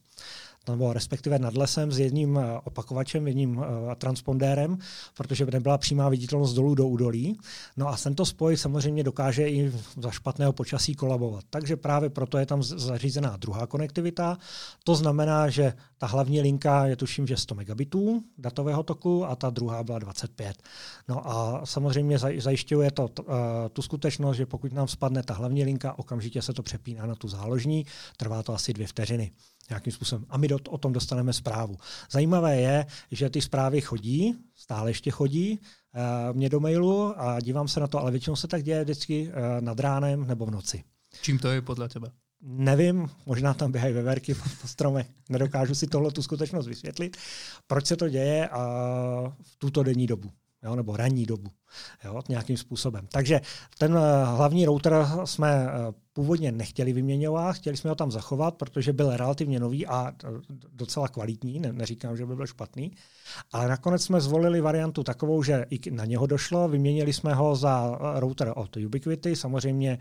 nebo 0.69 0.93
respektive 0.93 1.39
nad 1.39 1.55
lesem 1.55 1.93
s 1.93 1.99
jedním 1.99 2.39
eh, 2.39 2.61
opakovačem, 2.65 3.27
jedním 3.27 3.57
uh, 3.57 3.65
transpondérem, 3.99 4.79
protože 5.17 5.47
nebyla 5.47 5.79
přímá 5.79 6.09
viditelnost 6.09 6.57
dolů 6.57 6.75
do 6.75 6.87
údolí. 6.87 7.39
No 7.77 7.89
a 7.89 7.97
tento 7.97 8.25
spoj 8.27 8.57
samozřejmě 8.57 9.05
dokáže 9.05 9.49
i 9.49 9.73
za 10.01 10.11
špatného 10.11 10.53
počasí 10.53 10.95
kolabovat. 10.95 11.45
Takže 11.51 11.77
právě 11.77 12.11
proto 12.11 12.39
je 12.39 12.47
tam 12.47 12.63
zařízená 12.63 13.37
druhá 13.37 13.67
konektivita. 13.67 14.39
To 14.85 14.95
znamená, 14.95 15.49
že 15.51 15.73
ta 15.99 16.07
hlavní 16.07 16.41
linka 16.41 16.87
je 16.87 16.97
tuším, 16.97 17.27
že 17.27 17.37
100 17.37 17.55
megabitů 17.55 18.23
datového 18.39 18.83
toku 18.83 19.25
a 19.25 19.37
ta 19.37 19.51
druhá 19.51 19.83
byla 19.83 19.99
25. 19.99 20.63
No 21.09 21.31
a 21.31 21.61
samozřejmě 21.65 22.19
zajišťuje 22.19 22.91
to 22.91 23.03
uh, 23.03 23.35
tu 23.73 23.83
skutečnost, 23.83 24.37
že 24.37 24.47
pokud 24.47 24.73
nám 24.73 24.89
spadne 24.89 25.23
ta 25.23 25.35
hlavní 25.35 25.65
linka, 25.65 25.99
okamžitě 25.99 26.43
se 26.43 26.53
to 26.53 26.63
přepíná 26.63 27.07
na 27.07 27.15
tu 27.15 27.29
záložní, 27.29 27.87
trvá 28.17 28.43
to 28.43 28.55
asi 28.55 28.73
dvě 28.73 28.87
vteřiny 28.87 29.33
nějakým 29.71 29.93
způsobem. 29.93 30.27
A 30.29 30.39
my 30.39 30.49
do, 30.49 30.59
o 30.69 30.79
tom 30.79 30.93
dostaneme 30.93 31.33
zprávu. 31.33 31.77
Zajímavé 32.11 32.61
je, 32.61 32.87
že 33.11 33.31
ty 33.31 33.41
zprávy 33.41 33.81
chodí, 33.81 34.35
stále 34.55 34.91
ještě 34.91 35.11
chodí 35.11 35.59
uh, 35.59 36.37
mě 36.37 36.49
do 36.49 36.61
mailu 36.61 37.21
a 37.21 37.41
dívám 37.41 37.69
se 37.69 37.81
na 37.81 37.87
to, 37.87 38.01
ale 38.01 38.11
většinou 38.11 38.37
se 38.37 38.49
tak 38.49 38.63
děje 38.63 38.85
vždycky 38.85 39.29
uh, 39.29 39.35
nad 39.61 39.81
ránem 39.81 40.27
nebo 40.27 40.47
v 40.47 40.51
noci. 40.51 40.85
Čím 41.23 41.39
to 41.39 41.49
je 41.49 41.63
podle 41.63 41.89
tebe? 41.89 42.11
Nevím, 42.43 43.11
možná 43.27 43.55
tam 43.55 43.73
běhají 43.73 43.95
veverky 43.95 44.35
po 44.63 44.69
stromech. 44.69 45.07
Nedokážu 45.29 45.75
si 45.75 45.87
tohle 45.87 46.13
tu 46.13 46.23
skutečnost 46.23 46.67
vysvětlit. 46.67 47.17
Proč 47.67 47.87
se 47.87 47.97
to 47.97 48.09
děje 48.09 48.49
a 48.49 48.63
v 49.43 49.57
tuto 49.59 49.83
denní 49.83 50.07
dobu? 50.07 50.31
Jo, 50.63 50.77
nebo 50.77 50.97
ranní 50.97 51.27
dobu 51.27 51.51
jo, 52.05 52.23
nějakým 52.29 52.57
způsobem. 52.57 53.07
Takže 53.13 53.41
ten 53.79 53.97
eh, 53.97 54.25
hlavní 54.25 54.67
router 54.67 55.07
jsme 55.25 55.67
eh, 55.69 55.71
původně 56.13 56.53
nechtěli 56.53 56.93
vyměňovat, 56.93 57.57
chtěli 57.57 57.77
jsme 57.77 57.91
ho 57.91 57.97
tam 57.97 58.11
zachovat, 58.11 58.55
protože 58.55 58.93
byl 58.93 59.17
relativně 59.17 59.61
nový 59.61 59.87
a 59.87 60.13
eh, 60.25 60.29
docela 60.73 61.09
kvalitní, 61.09 61.61
ne, 61.61 61.73
neříkám, 61.73 62.17
že 62.17 62.27
by 62.27 62.37
byl 62.37 62.47
špatný, 62.47 62.93
ale 63.53 63.69
nakonec 63.69 64.05
jsme 64.05 64.21
zvolili 64.21 64.61
variantu 64.61 65.03
takovou, 65.03 65.43
že 65.43 65.67
i 65.71 65.91
na 65.91 66.05
něho 66.05 66.27
došlo, 66.27 66.69
vyměnili 66.69 67.13
jsme 67.13 67.35
ho 67.35 67.57
za 67.57 67.99
router 68.15 68.53
od 68.57 68.77
Ubiquity, 68.77 69.37
samozřejmě 69.37 69.99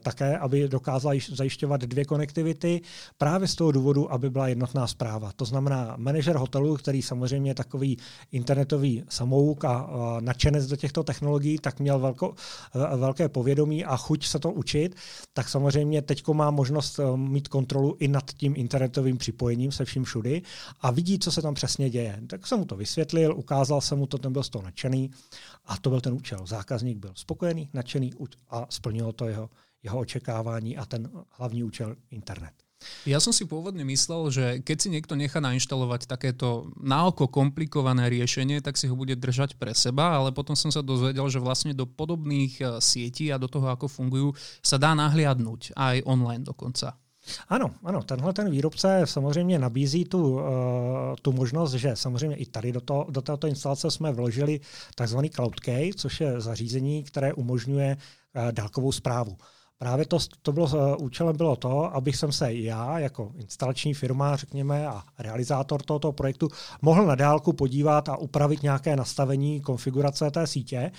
také, 0.00 0.38
aby 0.38 0.68
dokázala 0.68 1.14
zajišťovat 1.32 1.80
dvě 1.80 2.04
konektivity, 2.04 2.80
právě 3.18 3.48
z 3.48 3.54
toho 3.54 3.72
důvodu, 3.72 4.12
aby 4.12 4.30
byla 4.30 4.48
jednotná 4.48 4.86
zpráva. 4.86 5.32
To 5.36 5.44
znamená, 5.44 5.94
manažer 5.96 6.36
hotelu, 6.36 6.76
který 6.76 7.02
samozřejmě 7.02 7.50
je 7.50 7.54
takový 7.54 7.98
internetový 8.32 9.04
samouk 9.08 9.64
a 9.64 9.90
nadšenec 10.20 10.66
do 10.66 10.76
těchto 10.76 11.02
technologií, 11.02 11.58
tak 11.58 11.80
měl 11.80 11.98
velko, 11.98 12.34
eh, 12.74 12.96
velké 12.96 13.28
povědomí 13.28 13.84
a 13.84 13.96
chuť 13.96 14.26
se 14.26 14.38
to 14.38 14.50
učit, 14.52 14.94
tak 15.32 15.48
samozřejmě 15.48 16.02
teď 16.02 16.28
má 16.32 16.50
možnost 16.50 16.98
eh, 16.98 17.16
mít 17.16 17.48
kontrolu 17.48 17.96
i 17.98 18.08
nad 18.08 18.30
tím 18.36 18.54
internetovým 18.56 19.18
připojením 19.18 19.72
se 19.72 19.84
vším 19.84 20.04
všudy 20.04 20.42
a 20.80 20.90
vidí, 20.90 21.18
co 21.18 21.32
se 21.32 21.42
tam 21.42 21.54
přesně 21.54 21.90
děje. 21.90 22.20
Tak 22.26 22.46
jsem 22.46 22.58
mu 22.58 22.64
to 22.64 22.76
vysvětlil, 22.76 23.34
ukázal 23.36 23.80
jsem 23.80 23.98
mu 23.98 24.06
to, 24.06 24.18
ten 24.18 24.32
byl 24.32 24.42
z 24.42 24.48
toho 24.48 24.62
nadšený 24.62 25.10
a 25.66 25.76
to 25.76 25.90
byl 25.90 26.00
ten 26.00 26.12
účel. 26.12 26.46
Zákazník 26.46 26.98
byl 26.98 27.12
spokojený, 27.14 27.68
nadšený 27.74 28.12
a 28.50 28.66
splnilo 28.70 29.12
to 29.12 29.28
jeho, 29.28 29.50
jeho 29.82 29.98
očekávání 29.98 30.76
a 30.76 30.86
ten 30.86 31.10
hlavní 31.30 31.64
účel 31.64 31.96
internet. 32.10 32.52
Ja 33.04 33.20
som 33.20 33.36
si 33.36 33.44
pôvodne 33.44 33.84
myslel, 33.84 34.22
že 34.32 34.44
keď 34.64 34.76
si 34.80 34.88
niekto 34.88 35.12
nechá 35.12 35.36
nainštalovať 35.36 36.08
takéto 36.08 36.72
naoko 36.80 37.28
komplikované 37.28 38.08
riešenie, 38.08 38.64
tak 38.64 38.80
si 38.80 38.88
ho 38.88 38.96
bude 38.96 39.12
držať 39.20 39.60
pre 39.60 39.76
seba, 39.76 40.16
ale 40.16 40.32
potom 40.32 40.56
som 40.56 40.72
sa 40.72 40.80
dozvedel, 40.80 41.28
že 41.28 41.44
vlastne 41.44 41.76
do 41.76 41.84
podobných 41.84 42.56
eh, 42.60 42.66
sietí 42.80 43.28
a 43.28 43.36
do 43.36 43.52
toho, 43.52 43.68
ako 43.68 43.84
fungujú, 43.84 44.32
sa 44.64 44.80
dá 44.80 44.96
nahliadnúť 44.96 45.76
aj 45.76 46.08
online 46.08 46.44
dokonca. 46.44 46.96
Ano, 47.48 47.70
ano, 47.84 48.02
tenhle 48.02 48.32
ten 48.32 48.50
výrobce 48.50 49.02
samozřejmě 49.04 49.58
nabízí 49.58 50.04
tu, 50.04 50.34
uh, 50.34 50.40
tu 51.22 51.32
možnost, 51.32 51.72
že 51.72 51.96
samozřejmě 51.96 52.36
i 52.36 52.46
tady 52.46 52.72
do, 52.72 52.80
to, 52.80 53.06
do 53.10 53.22
této 53.22 53.46
instalace 53.46 53.90
jsme 53.90 54.12
vložili 54.12 54.60
takzvaný 54.94 55.30
Cloud 55.30 55.60
Key, 55.60 55.92
což 55.94 56.20
je 56.20 56.40
zařízení, 56.40 57.04
které 57.04 57.32
umožňuje 57.34 57.96
uh, 57.96 58.52
dálkovou 58.52 58.92
zprávu. 58.92 59.36
Právě 59.82 60.06
to, 60.06 60.18
to 60.42 60.52
bylo, 60.52 60.66
uh, 60.66 61.04
účelem 61.04 61.36
bylo 61.36 61.56
to, 61.56 61.94
abych 61.94 62.16
jsem 62.16 62.32
se 62.32 62.54
já 62.54 62.98
jako 62.98 63.32
instalační 63.36 63.94
firma, 63.94 64.36
řekněme, 64.36 64.86
a 64.86 65.02
realizátor 65.18 65.82
tohoto 65.82 66.12
projektu 66.12 66.48
mohl 66.82 67.06
na 67.06 67.14
dálku 67.14 67.52
podívat 67.52 68.08
a 68.08 68.16
upravit 68.16 68.62
nějaké 68.62 68.96
nastavení 68.96 69.60
konfigurace 69.60 70.30
té 70.30 70.46
sítě. 70.46 70.92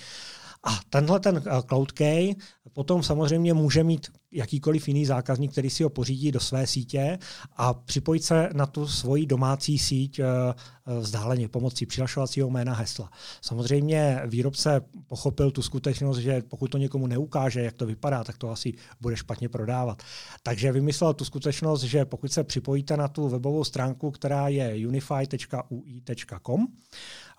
A 0.64 0.70
tenhle 0.90 1.20
ten 1.20 1.42
Cloud 1.68 1.92
Key 1.92 2.34
potom 2.72 3.02
samozřejmě 3.02 3.54
může 3.54 3.84
mít 3.84 4.06
jakýkoliv 4.32 4.88
jiný 4.88 5.06
zákazník, 5.06 5.52
který 5.52 5.70
si 5.70 5.82
ho 5.82 5.90
pořídí 5.90 6.32
do 6.32 6.40
své 6.40 6.66
sítě 6.66 7.18
a 7.56 7.74
připojit 7.74 8.24
se 8.24 8.50
na 8.52 8.66
tu 8.66 8.86
svoji 8.86 9.26
domácí 9.26 9.78
síť 9.78 10.18
eh, 10.18 10.24
eh, 10.24 11.00
vzdáleně 11.00 11.48
pomocí 11.48 11.86
přihlašovacího 11.86 12.50
jména 12.50 12.74
hesla. 12.74 13.10
Samozřejmě 13.40 14.22
výrobce 14.26 14.80
pochopil 15.06 15.50
tu 15.50 15.62
skutečnost, 15.62 16.18
že 16.18 16.42
pokud 16.48 16.68
to 16.68 16.78
někomu 16.78 17.06
neukáže, 17.06 17.60
jak 17.60 17.74
to 17.74 17.86
vypadá, 17.86 18.24
tak 18.24 18.38
to 18.38 18.50
asi 18.50 18.74
bude 19.00 19.16
špatně 19.16 19.48
prodávat. 19.48 20.02
Takže 20.42 20.72
vymyslel 20.72 21.14
tu 21.14 21.24
skutečnost, 21.24 21.82
že 21.82 22.04
pokud 22.04 22.32
se 22.32 22.44
připojíte 22.44 22.96
na 22.96 23.08
tu 23.08 23.28
webovou 23.28 23.64
stránku, 23.64 24.10
která 24.10 24.48
je 24.48 24.88
unify.ui.com, 24.88 26.66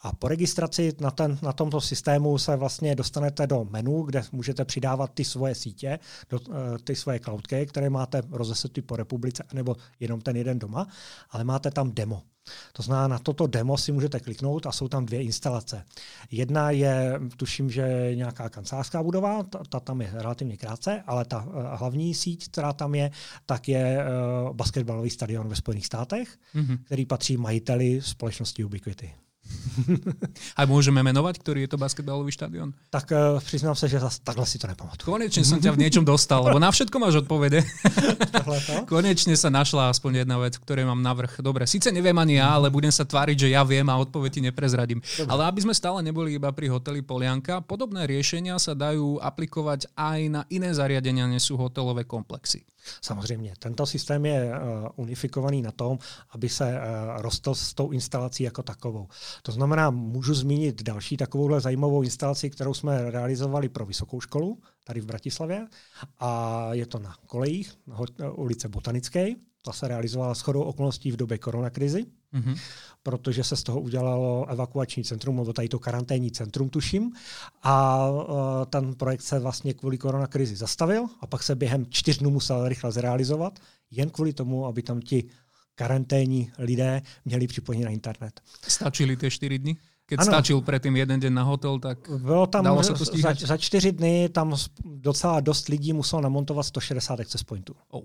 a 0.04 0.12
po 0.12 0.28
registraci 0.28 0.94
na, 1.00 1.12
ten, 1.12 1.38
na 1.42 1.54
tomto 1.54 1.82
systému 1.82 2.38
se 2.38 2.56
vlastně 2.56 2.96
dostanete 2.96 3.48
do 3.48 3.66
menu, 3.70 4.02
kde 4.02 4.24
můžete 4.32 4.66
přidávat 4.66 5.12
ty 5.14 5.26
svoje 5.26 5.56
sítě, 5.56 6.00
do, 6.30 6.40
uh, 6.40 6.56
ty 6.84 6.96
svoje 6.96 7.20
cloudky, 7.20 7.66
které 7.66 7.90
máte 7.90 8.22
rozesetý 8.32 8.82
po 8.82 8.96
republice, 8.96 9.44
nebo 9.54 9.76
jenom 10.00 10.22
ten 10.22 10.36
jeden 10.36 10.60
doma, 10.60 10.88
ale 11.30 11.44
máte 11.44 11.72
tam 11.72 11.92
demo. 11.92 12.22
To 12.74 12.84
znamená, 12.84 13.08
na 13.08 13.20
toto 13.20 13.48
demo 13.48 13.78
si 13.78 13.92
můžete 13.92 14.20
kliknout 14.20 14.66
a 14.66 14.72
jsou 14.72 14.88
tam 14.88 15.06
dvě 15.06 15.24
instalace. 15.24 15.86
Jedna 16.32 16.72
je, 16.72 17.20
tuším, 17.38 17.70
že 17.70 18.12
nějaká 18.16 18.50
kancelářská 18.50 19.04
budova, 19.04 19.44
ta, 19.44 19.64
ta 19.70 19.80
tam 19.80 20.02
je 20.02 20.10
relativně 20.14 20.58
krátce, 20.58 21.04
ale 21.08 21.26
ta 21.26 21.46
uh, 21.46 21.54
hlavní 21.74 22.14
síť, 22.14 22.48
která 22.48 22.74
tam 22.74 22.96
je, 22.96 23.12
tak 23.46 23.68
je 23.68 23.98
uh, 23.98 24.56
basketbalový 24.56 25.10
stadion 25.10 25.48
ve 25.50 25.56
Spojených 25.56 25.86
státech, 25.86 26.38
mm-hmm. 26.56 26.78
který 26.86 27.06
patří 27.06 27.38
majiteli 27.38 28.02
společnosti 28.02 28.64
Ubiquity. 28.64 29.14
A 30.60 30.64
môžeme 30.70 31.04
menovať, 31.04 31.42
ktorý 31.42 31.66
je 31.66 31.70
to 31.76 31.78
basketbalový 31.82 32.32
štadión? 32.32 32.72
Tak 32.90 33.12
uh, 33.12 33.40
přiznám 33.40 33.76
se, 33.76 33.88
že 33.88 34.00
zase 34.00 34.20
takhle 34.24 34.46
si 34.46 34.58
to 34.60 34.68
nepamatuju. 34.68 35.06
Konečne 35.06 35.44
som 35.44 35.60
ťa 35.60 35.74
v 35.76 35.82
niečom 35.84 36.06
dostal, 36.06 36.46
lebo 36.46 36.62
na 36.62 36.72
všetko 36.72 36.96
máš 37.00 37.26
odpovede. 37.26 37.66
Konečne 38.92 39.36
sa 39.36 39.50
našla 39.52 39.92
aspoň 39.92 40.26
jedna 40.26 40.38
vec, 40.40 40.56
ktorej 40.58 40.88
mám 40.88 41.02
navrh. 41.02 41.42
Dobre, 41.42 41.68
síce 41.68 41.92
neviem 41.92 42.16
ani 42.16 42.40
ja, 42.40 42.56
ale 42.56 42.72
budem 42.72 42.92
sa 42.92 43.04
tváriť, 43.04 43.48
že 43.48 43.54
ja 43.54 43.66
viem 43.66 43.86
a 43.90 44.00
odpoveď 44.00 44.32
ti 44.32 44.42
neprezradím. 44.46 45.00
Dobre. 45.02 45.30
Ale 45.30 45.42
aby 45.50 45.60
sme 45.66 45.74
stále 45.76 46.00
neboli 46.06 46.38
iba 46.38 46.50
pri 46.54 46.72
hoteli 46.72 47.04
Polianka, 47.04 47.60
podobné 47.66 48.08
riešenia 48.08 48.58
sa 48.62 48.78
dajú 48.78 49.20
aplikovať 49.20 49.92
aj 49.98 50.20
na 50.30 50.42
iné 50.48 50.72
zariadenia, 50.72 51.28
než 51.28 51.52
sú 51.52 51.60
hotelové 51.60 52.08
komplexy. 52.08 52.64
Samozřejmě, 53.02 53.54
tento 53.60 53.86
systém 53.86 54.26
je 54.26 54.52
uh, 54.52 54.88
unifikovaný 54.96 55.62
na 55.62 55.72
tom, 55.72 56.00
aby 56.30 56.50
se 56.50 56.74
uh, 56.74 57.22
rostl 57.22 57.56
s 57.56 57.74
tou 57.74 57.92
instalací 57.92 58.44
jako 58.44 58.64
takovou. 58.64 59.08
To 59.42 59.52
znamená, 59.52 59.90
můžu 59.90 60.34
zmínit 60.34 60.84
další 60.84 61.18
takovouhle 61.18 61.62
zajímavou 61.62 62.02
instalaci, 62.02 62.50
kterou 62.50 62.74
jsme 62.74 63.12
realizovali 63.12 63.70
pro 63.70 63.86
vysokou 63.86 64.22
školu 64.22 64.60
tady 64.84 65.02
v 65.02 65.06
Bratislavě 65.06 65.68
a 66.20 66.70
je 66.74 66.86
to 66.86 67.00
na 67.00 67.16
kolejích, 67.28 67.74
na 67.88 68.32
ulice 68.32 68.70
Botanické. 68.70 69.28
Ta 69.66 69.72
se 69.72 69.88
realizovala 69.88 70.34
shodou 70.34 70.62
okolností 70.62 71.12
v 71.12 71.16
době 71.18 71.38
koronakrizi, 71.38 72.06
mm-hmm. 72.34 72.60
protože 73.04 73.44
se 73.44 73.56
z 73.56 73.64
toho 73.64 73.82
udělalo 73.82 74.46
evakuační 74.50 75.04
centrum, 75.04 75.36
nebo 75.36 75.54
tady 75.54 75.70
to 75.70 75.80
karanténní 75.80 76.32
centrum, 76.32 76.70
tuším. 76.70 77.14
A 77.64 78.10
uh, 78.10 78.26
ten 78.70 78.96
projekt 78.96 79.22
se 79.22 79.40
vlastně 79.40 79.74
kvůli 79.74 79.98
koronakrizi 79.98 80.56
zastavil 80.56 81.06
a 81.20 81.28
pak 81.28 81.44
se 81.44 81.56
během 81.56 81.86
čtyř 81.90 82.18
dnů 82.18 82.30
musel 82.30 82.68
rychle 82.68 82.92
zrealizovat, 82.92 83.60
jen 83.92 84.10
kvůli 84.10 84.34
tomu, 84.34 84.66
aby 84.66 84.84
tam 84.84 85.02
ti 85.02 85.30
karanténní 85.76 86.52
lidé 86.58 87.02
měli 87.26 87.48
připojení 87.48 87.84
na 87.84 87.90
internet. 87.90 88.42
Stačili 88.68 89.18
ty 89.18 89.32
čtyři 89.32 89.60
dny? 89.60 89.78
Keď 90.14 90.20
ano. 90.20 90.32
stačil 90.32 90.62
předtím 90.62 90.96
jeden 90.96 91.20
den 91.20 91.34
na 91.34 91.44
hotel, 91.44 91.80
tak 91.80 91.98
Bylo 92.18 92.48
tam 92.48 92.64
dalo 92.64 92.84
se 92.84 92.94
to 92.94 93.06
za, 93.06 93.34
za 93.40 93.58
čtyři 93.58 93.92
dny 93.92 94.30
tam 94.30 94.56
docela 94.86 95.40
dost 95.40 95.68
lidí 95.68 95.94
muselo 95.94 96.22
namontovat 96.22 96.64
160 96.64 97.20
access 97.20 97.44
pointů. 97.44 97.76
Oh. 97.90 98.04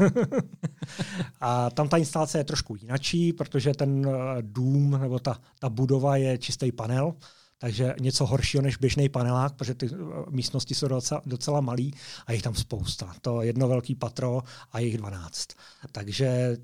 a 1.40 1.70
tam 1.70 1.88
ta 1.88 1.96
instalace 1.96 2.38
je 2.38 2.44
trošku 2.44 2.76
jinačí, 2.80 3.32
protože 3.32 3.72
ten 3.74 4.06
eh, 4.08 4.12
dům 4.40 4.98
nebo 5.00 5.18
ta, 5.18 5.38
ta 5.58 5.68
budova 5.68 6.16
je 6.16 6.38
čistý 6.38 6.72
panel, 6.72 7.14
takže 7.58 7.94
něco 8.00 8.26
horšího 8.26 8.62
než 8.62 8.76
běžný 8.76 9.08
panelák, 9.08 9.52
protože 9.52 9.74
ty 9.74 9.86
eh, 9.86 9.96
místnosti 10.30 10.74
jsou 10.74 10.88
docela, 10.88 11.22
docela 11.26 11.60
malý 11.60 11.94
a 12.26 12.32
je 12.32 12.42
tam 12.42 12.54
spousta. 12.54 13.14
To 13.20 13.42
jedno 13.42 13.68
velký 13.68 13.94
patro 13.94 14.42
a 14.72 14.78
jich 14.78 14.96
12. 14.98 15.48
Takže 15.92 16.56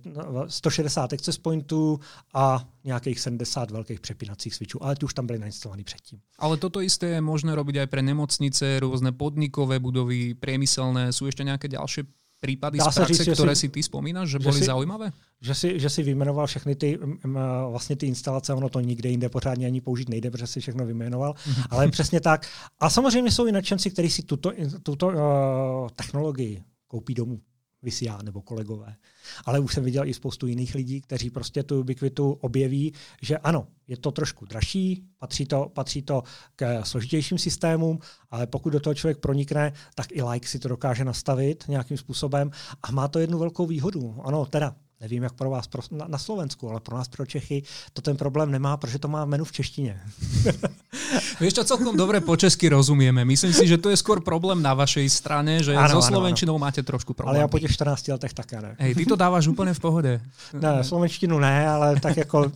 160 0.49 1.13
no, 1.13 1.15
access 1.15 1.39
pointů 1.39 2.01
a 2.35 2.69
nějakých 2.85 3.21
70 3.21 3.71
velkých 3.71 4.01
přepínacích 4.01 4.55
switchů, 4.55 4.85
ale 4.85 4.97
ty 4.97 5.05
už 5.05 5.15
tam 5.15 5.27
byly 5.27 5.39
nainstalovaný 5.39 5.85
předtím. 5.85 6.21
Ale 6.39 6.57
toto 6.57 6.83
isté 6.83 7.07
je 7.07 7.21
možné 7.21 7.55
robiť 7.55 7.87
aj 7.87 7.87
pre 7.87 8.03
nemocnice, 8.03 8.81
různé 8.81 9.13
podnikové 9.13 9.79
budovy, 9.79 10.35
priemyselné. 10.35 11.15
Sú 11.15 11.31
ešte 11.31 11.47
nejaké 11.47 11.71
ďalšie 11.71 12.03
prípady 12.43 12.83
Dá 12.83 12.91
z 12.91 12.95
praxe, 12.99 13.23
říct, 13.23 13.39
ktoré 13.39 13.55
si, 13.55 13.71
si 13.71 13.75
ty 13.79 13.81
spomínaš, 13.87 14.35
že, 14.35 14.39
že 14.43 14.53
si, 14.53 14.65
zaujímavé? 14.67 15.15
Že 15.39 15.55
si, 15.55 15.69
že 15.79 15.87
si 15.87 16.03
vyjmenoval 16.03 16.47
všechny 16.51 16.75
ty, 16.75 16.99
vlastně 17.71 17.97
ty 17.97 18.11
instalace, 18.11 18.51
ono 18.51 18.69
to 18.69 18.83
nikde 18.83 19.09
jinde 19.09 19.29
pořádně 19.31 19.67
ani 19.67 19.81
použít 19.81 20.09
nejde, 20.11 20.31
protože 20.31 20.47
si 20.47 20.61
všechno 20.61 20.83
vyjmenoval, 20.83 21.35
mhm. 21.47 21.63
ale 21.71 21.89
přesně 21.89 22.21
tak. 22.21 22.47
A 22.81 22.91
samozřejmě 22.91 23.31
jsou 23.31 23.47
i 23.47 23.53
nadšenci, 23.53 23.91
kteří 23.91 24.11
si 24.11 24.23
tuto, 24.23 24.53
tuto 24.83 25.07
uh, 25.07 25.15
technologii 25.95 26.63
koupí 26.89 27.15
domů 27.15 27.41
vys 27.83 28.03
já 28.03 28.19
nebo 28.23 28.43
kolegové. 28.43 28.97
Ale 29.45 29.61
už 29.61 29.75
jsem 29.75 29.85
viděl 29.85 30.07
i 30.07 30.15
spoustu 30.15 30.47
jiných 30.47 30.75
lidí, 30.75 31.01
kteří 31.01 31.31
prostě 31.31 31.63
tu 31.63 31.81
ubiquitu 31.81 32.33
objeví, 32.33 32.93
že 33.23 33.39
ano, 33.39 33.67
je 33.93 33.97
to 33.97 34.11
trošku 34.11 34.47
dražší, 34.47 35.05
patří 35.19 35.47
to, 35.47 35.69
patří 35.73 36.03
to 36.03 36.23
k 36.57 36.85
složitějším 36.85 37.39
systémům, 37.39 37.99
ale 38.31 38.47
pokud 38.47 38.71
do 38.71 38.81
toho 38.81 38.95
člověk 38.95 39.19
pronikne, 39.19 39.73
tak 39.95 40.07
i 40.13 40.23
like 40.23 40.49
si 40.49 40.59
to 40.59 40.69
dokáže 40.69 41.05
nastavit 41.05 41.65
nějakým 41.69 41.97
způsobem 41.97 42.51
a 42.83 42.93
má 42.93 43.09
to 43.09 43.19
jednu 43.19 43.39
velkou 43.39 43.67
výhodu. 43.67 44.17
Ano, 44.25 44.47
teda 44.47 44.75
Nevím, 45.01 45.23
jak 45.23 45.33
pro 45.33 45.51
vás 45.51 45.67
pro, 45.67 45.83
na, 45.91 46.09
na 46.09 46.19
Slovensku, 46.19 46.71
ale 46.71 46.81
pro 46.81 46.97
nás, 46.97 47.09
pro 47.09 47.27
Čechy, 47.27 47.63
to 47.93 48.03
ten 48.03 48.17
problém 48.17 48.51
nemá, 48.51 48.77
protože 48.77 48.99
to 48.99 49.09
má 49.09 49.25
menu 49.25 49.45
v 49.45 49.53
češtině. 49.53 50.01
Víš 51.43 51.59
čo, 51.59 51.67
celkom 51.67 51.99
dobre 51.99 52.23
po 52.23 52.39
česky 52.39 52.71
rozumieme. 52.71 53.27
Myslím 53.27 53.51
si, 53.51 53.67
že 53.67 53.75
to 53.75 53.91
je 53.91 53.99
skôr 53.99 54.23
problém 54.23 54.63
na 54.63 54.79
vašej 54.79 55.11
strane, 55.11 55.59
že 55.59 55.75
ano, 55.75 55.99
so 55.99 56.15
slovenčinou 56.15 56.55
ano. 56.55 56.71
máte 56.71 56.87
trošku 56.87 57.19
problém. 57.19 57.35
Ale 57.35 57.39
já 57.43 57.49
po 57.51 57.59
těch 57.59 57.75
14 57.75 58.09
letech 58.09 58.33
také 58.33 58.63
ne. 58.63 58.77
Hej, 58.79 58.95
ty 58.95 59.05
to 59.07 59.17
dáváš 59.17 59.51
úplně 59.51 59.75
v 59.75 59.81
pohode. 59.81 60.13
Ne, 60.55 60.85
slovenštinu 60.85 61.39
ne, 61.39 61.69
ale 61.69 62.01
tak 62.01 62.17
jako 62.17 62.53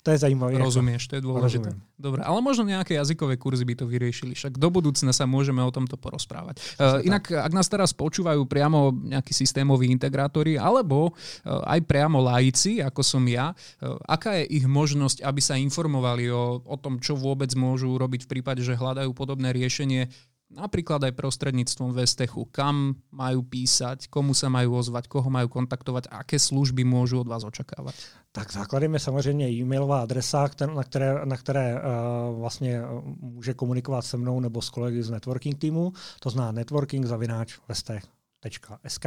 to 0.00 0.10
je 0.10 0.18
zajímavé. 0.18 0.56
Rozumieš, 0.56 1.12
to 1.12 1.20
je 1.20 1.22
dôležité. 1.22 1.68
Rozumiem. 1.68 1.76
Dobre, 2.00 2.24
ale 2.24 2.40
možno 2.40 2.64
nejaké 2.64 2.96
jazykové 2.96 3.36
kurzy 3.36 3.68
by 3.68 3.76
to 3.76 3.84
vyriešili. 3.84 4.32
Však 4.32 4.56
do 4.56 4.72
budúcna 4.72 5.12
sa 5.12 5.28
môžeme 5.28 5.60
o 5.60 5.68
tomto 5.68 6.00
porozprávať. 6.00 6.56
Uh, 6.80 7.04
inak, 7.04 7.28
ak 7.28 7.52
nás 7.52 7.68
teraz 7.68 7.92
počúvajú 7.92 8.48
priamo 8.48 8.96
nejakí 8.96 9.36
systémoví 9.36 9.92
integrátori, 9.92 10.56
alebo 10.56 11.12
uh, 11.12 11.60
aj 11.68 11.84
priamo 11.84 12.24
laici, 12.24 12.80
ako 12.80 13.04
som 13.04 13.20
ja, 13.28 13.52
uh, 13.52 14.00
aká 14.08 14.40
je 14.40 14.56
ich 14.56 14.64
možnosť, 14.64 15.20
aby 15.20 15.40
sa 15.44 15.60
informovali 15.60 16.32
o, 16.32 16.64
o 16.64 16.76
tom, 16.80 16.96
čo 16.96 17.12
vôbec 17.12 17.52
môžu 17.52 17.92
robiť 18.00 18.24
v 18.24 18.29
prípade, 18.30 18.62
že 18.62 18.78
hľadajú 18.78 19.10
podobné 19.10 19.50
riešenie 19.50 20.06
napríklad 20.50 20.98
aj 21.06 21.14
prostredníctvom 21.14 21.94
Vestechu, 21.94 22.50
kam 22.50 22.98
majú 23.14 23.46
písať, 23.46 24.10
komu 24.10 24.34
sa 24.34 24.50
majú 24.50 24.82
ozvať, 24.82 25.06
koho 25.06 25.30
majú 25.30 25.46
kontaktovať, 25.46 26.10
aké 26.10 26.42
služby 26.42 26.82
môžu 26.82 27.22
od 27.22 27.30
vás 27.30 27.46
očakávať? 27.46 27.94
Tak 28.32 28.52
základem 28.52 28.94
je 28.94 29.00
samozřejmě 29.00 29.50
e-mailová 29.50 30.02
adresa, 30.02 30.50
na 30.74 30.84
které, 30.84 31.26
na 31.26 31.36
které 31.36 31.74
uh, 31.74 32.38
vlastně 32.38 32.78
eh, 32.78 32.86
může 33.20 33.54
komunikovat 33.54 34.02
se 34.02 34.16
mnou 34.16 34.40
nebo 34.40 34.62
s 34.62 34.70
kolegy 34.70 35.02
z 35.02 35.10
networking 35.10 35.58
týmu, 35.58 35.92
to 36.20 36.30
zná 36.30 36.52
networking 36.52 37.06
zavináč 37.06 37.58
vestech.sk. 37.68 39.06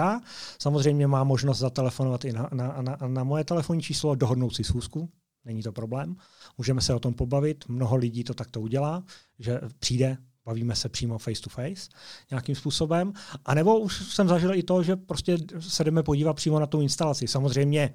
Samozřejmě 0.60 1.08
má 1.08 1.24
možnost 1.24 1.60
zatelefonovat 1.60 2.26
i 2.26 2.34
na, 2.34 2.50
na, 2.54 2.82
na, 2.82 2.98
na 3.08 3.24
moje 3.24 3.44
telefonní 3.44 3.82
číslo, 3.82 4.16
dohodnout 4.16 4.56
si 4.56 4.64
schůzku, 4.64 5.10
není 5.46 5.64
to 5.64 5.72
problém. 5.72 6.16
Můžeme 6.58 6.82
se 6.82 6.94
o 6.94 7.00
tom 7.00 7.14
pobavit, 7.14 7.66
mnoho 7.68 7.96
lidí 7.96 8.24
to 8.24 8.34
takto 8.34 8.62
udělá, 8.62 9.04
že 9.40 9.62
přijde, 9.80 10.18
bavíme 10.46 10.76
se 10.76 10.90
přímo 10.90 11.18
face 11.18 11.42
to 11.42 11.50
face 11.50 11.90
nějakým 12.30 12.56
způsobem. 12.56 13.14
A 13.46 13.54
nebo 13.54 13.80
už 13.80 14.14
jsem 14.14 14.28
zažil 14.28 14.54
i 14.54 14.64
to, 14.64 14.84
že 14.84 14.96
prostě 14.96 15.38
se 15.60 15.84
jdeme 15.84 16.04
podívat 16.04 16.34
přímo 16.34 16.60
na 16.60 16.66
tu 16.66 16.82
instalaci. 16.82 17.28
Samozřejmě 17.28 17.94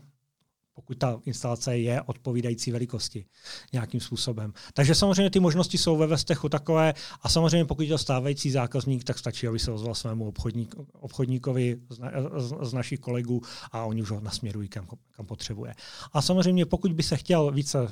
pokud 0.78 0.98
ta 0.98 1.20
instalace 1.24 1.78
je 1.78 2.02
odpovídající 2.02 2.72
velikosti 2.72 3.24
nějakým 3.72 4.00
způsobem. 4.00 4.52
Takže 4.72 4.94
samozřejmě 4.94 5.30
ty 5.30 5.40
možnosti 5.40 5.78
jsou 5.78 5.96
ve 5.96 6.06
Vestechu 6.06 6.48
takové 6.48 6.94
a 7.22 7.28
samozřejmě 7.28 7.64
pokud 7.64 7.82
je 7.82 7.88
to 7.88 7.98
stávající 7.98 8.50
zákazník, 8.50 9.04
tak 9.04 9.18
stačí, 9.18 9.48
aby 9.48 9.58
se 9.58 9.72
ozval 9.72 9.94
svému 9.94 10.28
obchodník, 10.28 10.74
obchodníkovi 10.92 11.76
z, 11.88 12.00
z, 12.36 12.54
z 12.62 12.72
našich 12.72 13.00
kolegů 13.00 13.42
a 13.72 13.84
oni 13.84 14.02
už 14.02 14.10
ho 14.10 14.20
nasměrují, 14.20 14.68
kam, 14.68 14.86
kam 15.16 15.26
potřebuje. 15.26 15.74
A 16.12 16.22
samozřejmě 16.22 16.66
pokud 16.66 16.92
by 16.92 17.02
se 17.02 17.16
chtěl 17.16 17.52
více 17.52 17.82
uh, 17.82 17.88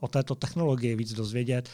o 0.00 0.08
této 0.08 0.34
technologii 0.34 0.96
víc 0.96 1.12
dozvědět, 1.12 1.68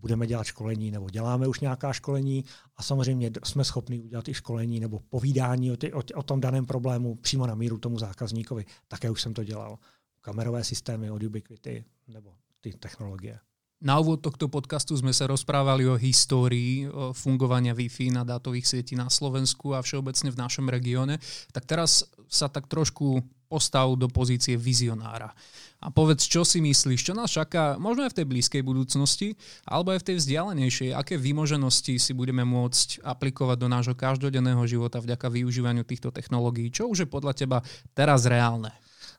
budeme 0.00 0.26
dělat 0.26 0.44
školení 0.44 0.90
nebo 0.90 1.10
děláme 1.10 1.48
už 1.48 1.60
nějaká 1.60 1.92
školení 1.92 2.44
a 2.76 2.82
samozřejmě 2.82 3.30
jsme 3.44 3.64
schopni 3.64 4.00
udělat 4.00 4.28
i 4.28 4.34
školení 4.34 4.80
nebo 4.80 5.00
povídání 5.10 5.72
o, 5.72 5.76
ty, 5.76 5.92
o, 5.92 6.02
o 6.14 6.22
tom 6.22 6.40
daném 6.40 6.66
problému 6.66 7.14
přímo 7.14 7.46
na 7.46 7.54
míru 7.54 7.78
tomu 7.78 7.98
zákazníkovi. 7.98 8.64
Také 8.88 9.10
už 9.10 9.22
jsem 9.22 9.34
to 9.34 9.44
dělal. 9.44 9.78
Kamerové 10.20 10.64
systémy 10.64 11.10
od 11.10 11.22
Ubiquity 11.22 11.84
nebo 12.08 12.34
ty 12.60 12.72
technologie. 12.72 13.38
Na 13.78 14.02
úvod 14.02 14.18
tohto 14.18 14.50
podcastu 14.50 14.98
sme 14.98 15.14
sa 15.14 15.30
rozprávali 15.30 15.86
o 15.86 15.94
histórii 15.94 16.90
o 16.90 17.14
fungovania 17.14 17.78
Wi-Fi 17.78 18.10
na 18.10 18.26
dátových 18.26 18.66
sietí 18.66 18.98
na 18.98 19.06
Slovensku 19.06 19.70
a 19.70 19.86
všeobecne 19.86 20.34
v 20.34 20.40
našom 20.42 20.66
regióne. 20.66 21.22
Tak 21.54 21.62
teraz 21.62 22.02
sa 22.26 22.50
tak 22.50 22.66
trošku 22.66 23.22
postav 23.48 23.88
do 23.96 24.06
pozície 24.12 24.54
vizionára. 24.54 25.32
A 25.78 25.94
povedz, 25.94 26.26
čo 26.26 26.42
si 26.42 26.58
myslíš, 26.58 27.00
čo 27.00 27.14
nás 27.14 27.30
čaká, 27.30 27.78
možno 27.78 28.04
aj 28.04 28.12
v 28.12 28.18
tej 28.22 28.26
blízkej 28.26 28.62
budúcnosti, 28.66 29.38
alebo 29.64 29.94
aj 29.94 30.02
v 30.02 30.06
tej 30.10 30.16
vzdialenejšej, 30.20 30.90
aké 30.92 31.14
výmoženosti 31.16 31.96
si 31.96 32.12
budeme 32.12 32.42
môcť 32.42 33.02
aplikovať 33.06 33.56
do 33.56 33.68
nášho 33.70 33.94
každodenného 33.94 34.60
života 34.66 34.98
vďaka 34.98 35.30
využívaniu 35.30 35.86
týchto 35.86 36.10
technológií. 36.10 36.68
Čo 36.74 36.90
už 36.90 37.06
je 37.06 37.08
podľa 37.08 37.32
teba 37.34 37.58
teraz 37.94 38.26
reálne? 38.26 38.74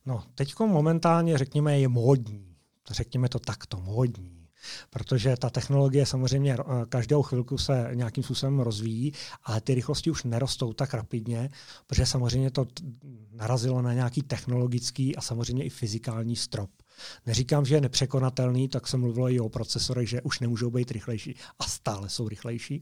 No, 0.05 0.23
teďko 0.35 0.67
momentálně, 0.67 1.37
řekněme, 1.37 1.79
je 1.79 1.87
módní. 1.87 2.55
Řekněme 2.91 3.29
to 3.29 3.39
takto, 3.39 3.79
módní 3.79 4.38
protože 4.89 5.37
ta 5.37 5.49
technologie 5.49 6.05
samozřejmě 6.05 6.53
eh, 6.53 6.63
každou 6.89 7.21
chvilku 7.21 7.57
se 7.57 7.89
nějakým 7.93 8.23
způsobem 8.23 8.59
rozvíjí, 8.59 9.13
ale 9.43 9.61
ty 9.61 9.75
rychlosti 9.75 10.11
už 10.11 10.23
nerostou 10.23 10.73
tak 10.73 10.93
rapidně, 10.93 11.49
protože 11.87 12.05
samozřejmě 12.05 12.51
to 12.51 12.65
narazilo 13.31 13.81
na 13.81 13.93
nějaký 13.93 14.21
technologický 14.21 15.15
a 15.15 15.21
samozřejmě 15.21 15.63
i 15.63 15.69
fyzikální 15.69 16.35
strop. 16.35 16.69
Neříkám, 17.25 17.65
že 17.65 17.75
je 17.75 17.81
nepřekonatelný, 17.81 18.67
tak 18.67 18.87
se 18.87 18.97
mluvilo 18.97 19.29
i 19.29 19.39
o 19.39 19.49
procesorech, 19.49 20.09
že 20.09 20.21
už 20.21 20.39
nemůžou 20.39 20.69
být 20.69 20.91
rychlejší 20.91 21.35
a 21.59 21.63
stále 21.63 22.09
jsou 22.09 22.29
rychlejší. 22.29 22.81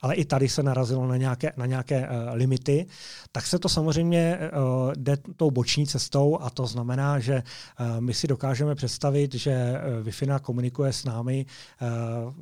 Ale 0.00 0.14
i 0.14 0.24
tady 0.24 0.48
se 0.48 0.62
narazilo 0.62 1.06
na 1.06 1.16
nějaké, 1.16 1.52
na 1.56 1.66
nějaké 1.66 2.08
uh, 2.08 2.14
limity, 2.32 2.86
tak 3.32 3.46
se 3.46 3.58
to 3.58 3.68
samozřejmě 3.68 4.38
uh, 4.38 4.92
jde 4.96 5.16
tou 5.36 5.50
boční 5.50 5.86
cestou 5.86 6.38
a 6.40 6.50
to 6.50 6.66
znamená, 6.66 7.18
že 7.18 7.42
uh, 7.42 8.00
my 8.00 8.14
si 8.14 8.26
dokážeme 8.26 8.74
představit, 8.74 9.34
že 9.34 9.52
uh, 9.52 10.06
Wi-Fi 10.06 10.40
komunikuje 10.40 10.92
s 10.92 11.04
námi 11.04 11.46
uh, 12.26 12.34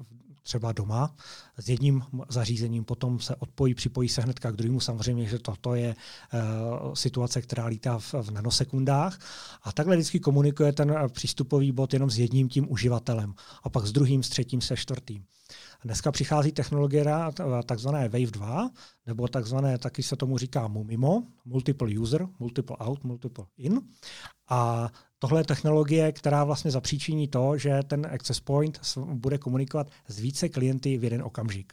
třeba 0.44 0.72
doma 0.72 1.16
s 1.58 1.68
jedním 1.68 2.02
zařízením, 2.28 2.84
potom 2.84 3.20
se 3.20 3.36
odpojí, 3.36 3.74
připojí 3.74 4.08
se 4.08 4.22
hnedka 4.22 4.50
k 4.50 4.56
druhému. 4.56 4.80
Samozřejmě, 4.80 5.26
že 5.26 5.38
toto 5.38 5.74
je 5.74 5.94
uh, 5.94 6.94
situace, 6.94 7.42
která 7.42 7.66
lítá 7.66 7.98
v, 7.98 8.14
v 8.14 8.30
nanosekundách. 8.30 9.18
A 9.62 9.72
takhle 9.72 9.96
vždycky 9.96 10.20
komunikuje 10.20 10.72
ten 10.72 10.94
přístupový 11.08 11.72
bod 11.72 11.92
jenom 11.92 12.10
s 12.10 12.18
jedním 12.18 12.48
tím 12.48 12.72
uživatelem 12.72 13.34
a 13.62 13.68
pak 13.68 13.86
s 13.86 13.92
druhým, 13.92 14.22
s 14.22 14.28
třetím, 14.28 14.60
se 14.60 14.76
čtvrtým. 14.76 15.24
Dneska 15.84 16.12
přichází 16.12 16.52
technologie 16.52 17.04
takzvané 17.66 18.08
Wave 18.08 18.30
2, 18.30 18.70
nebo 19.06 19.28
takzvané, 19.28 19.78
taky 19.78 20.02
se 20.02 20.16
tomu 20.16 20.38
říká 20.38 20.68
MUMIMO, 20.68 21.22
Multiple 21.44 21.98
User, 21.98 22.28
Multiple 22.38 22.76
Out, 22.76 23.04
Multiple 23.04 23.44
In. 23.56 23.80
A 24.48 24.88
tohle 25.18 25.40
je 25.40 25.44
technologie, 25.44 26.12
která 26.12 26.44
vlastně 26.44 26.70
zapříčiní 26.70 27.28
to, 27.28 27.58
že 27.58 27.80
ten 27.86 28.06
access 28.06 28.40
point 28.40 28.80
bude 29.14 29.38
komunikovat 29.38 29.90
s 30.08 30.18
více 30.18 30.48
klienty 30.48 30.98
v 30.98 31.04
jeden 31.04 31.22
okamžik. 31.22 31.72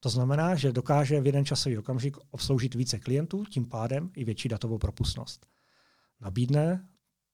To 0.00 0.08
znamená, 0.08 0.54
že 0.54 0.72
dokáže 0.72 1.20
v 1.20 1.26
jeden 1.26 1.44
časový 1.44 1.78
okamžik 1.78 2.16
obsloužit 2.30 2.74
více 2.74 2.98
klientů, 2.98 3.44
tím 3.44 3.64
pádem 3.64 4.10
i 4.16 4.24
větší 4.24 4.48
datovou 4.48 4.78
propustnost. 4.78 5.46
Nabídne 6.20 6.88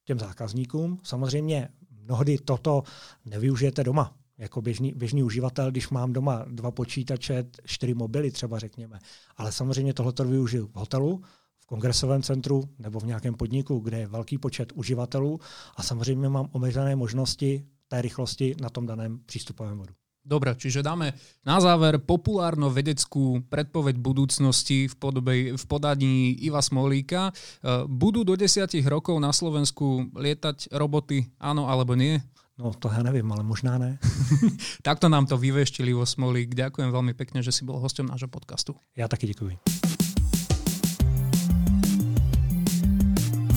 těm 0.05 0.19
zákazníkům, 0.19 0.99
samozřejmě 1.03 1.69
mnohdy 1.91 2.39
toto 2.39 2.83
nevyužijete 3.25 3.85
doma, 3.85 4.20
jako 4.41 4.63
běžný, 4.63 4.93
běžný 4.97 5.23
uživatel, 5.23 5.71
když 5.71 5.89
mám 5.89 6.13
doma 6.13 6.45
dva 6.49 6.71
počítače, 6.71 7.45
čtyři 7.65 7.95
mobily 7.95 8.31
třeba 8.31 8.59
řekněme. 8.59 8.99
Ale 9.37 9.53
samozřejmě 9.53 9.95
tohleto 9.95 10.25
využiju 10.25 10.67
v 10.67 10.77
hotelu, 10.77 11.23
v 11.61 11.67
kongresovém 11.67 12.23
centru 12.23 12.65
nebo 12.79 13.01
v 13.01 13.07
nějakém 13.07 13.35
podniku, 13.35 13.79
kde 13.79 13.99
je 13.99 14.07
velký 14.07 14.39
počet 14.39 14.73
uživatelů 14.73 15.41
a 15.77 15.83
samozřejmě 15.83 16.29
mám 16.29 16.49
omezené 16.53 16.97
možnosti 16.97 17.65
té 17.89 18.03
rychlosti 18.03 18.55
na 18.61 18.71
tom 18.71 18.87
daném 18.87 19.21
přístupovém 19.27 19.79
modu. 19.79 19.93
Dobre, 20.21 20.53
čiže 20.53 20.85
dáme 20.85 21.17
na 21.49 21.57
záver 21.65 21.97
populárno-vedeckú 21.97 23.41
predpoveď 23.49 23.97
budúcnosti 23.97 24.85
v, 24.85 24.95
podobe, 25.01 25.35
v 25.57 25.65
podaní 25.65 26.37
Iva 26.45 26.61
Smolíka. 26.61 27.33
E, 27.33 27.89
budú 27.89 28.21
do 28.21 28.37
desiatich 28.37 28.85
rokov 28.85 29.17
na 29.17 29.33
Slovensku 29.33 30.13
lietať 30.13 30.77
roboty, 30.77 31.25
áno 31.41 31.73
alebo 31.73 31.97
nie? 31.97 32.21
No 32.61 32.77
to 32.77 32.93
ja 32.93 33.01
neviem, 33.01 33.25
ale 33.33 33.41
možná 33.41 33.81
ne. 33.81 33.97
Takto 34.87 35.09
nám 35.09 35.25
to 35.25 35.41
vyveštili 35.41 35.97
vo 35.97 36.05
Smolík. 36.05 36.53
Ďakujem 36.53 36.93
veľmi 36.93 37.17
pekne, 37.17 37.41
že 37.41 37.57
si 37.57 37.65
bol 37.65 37.81
hostom 37.81 38.05
nášho 38.05 38.29
podcastu. 38.29 38.77
Ja 38.93 39.09
taky 39.09 39.33
děkuji. 39.33 39.57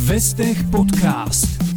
Vestech 0.08 0.64
podcast. 0.72 1.73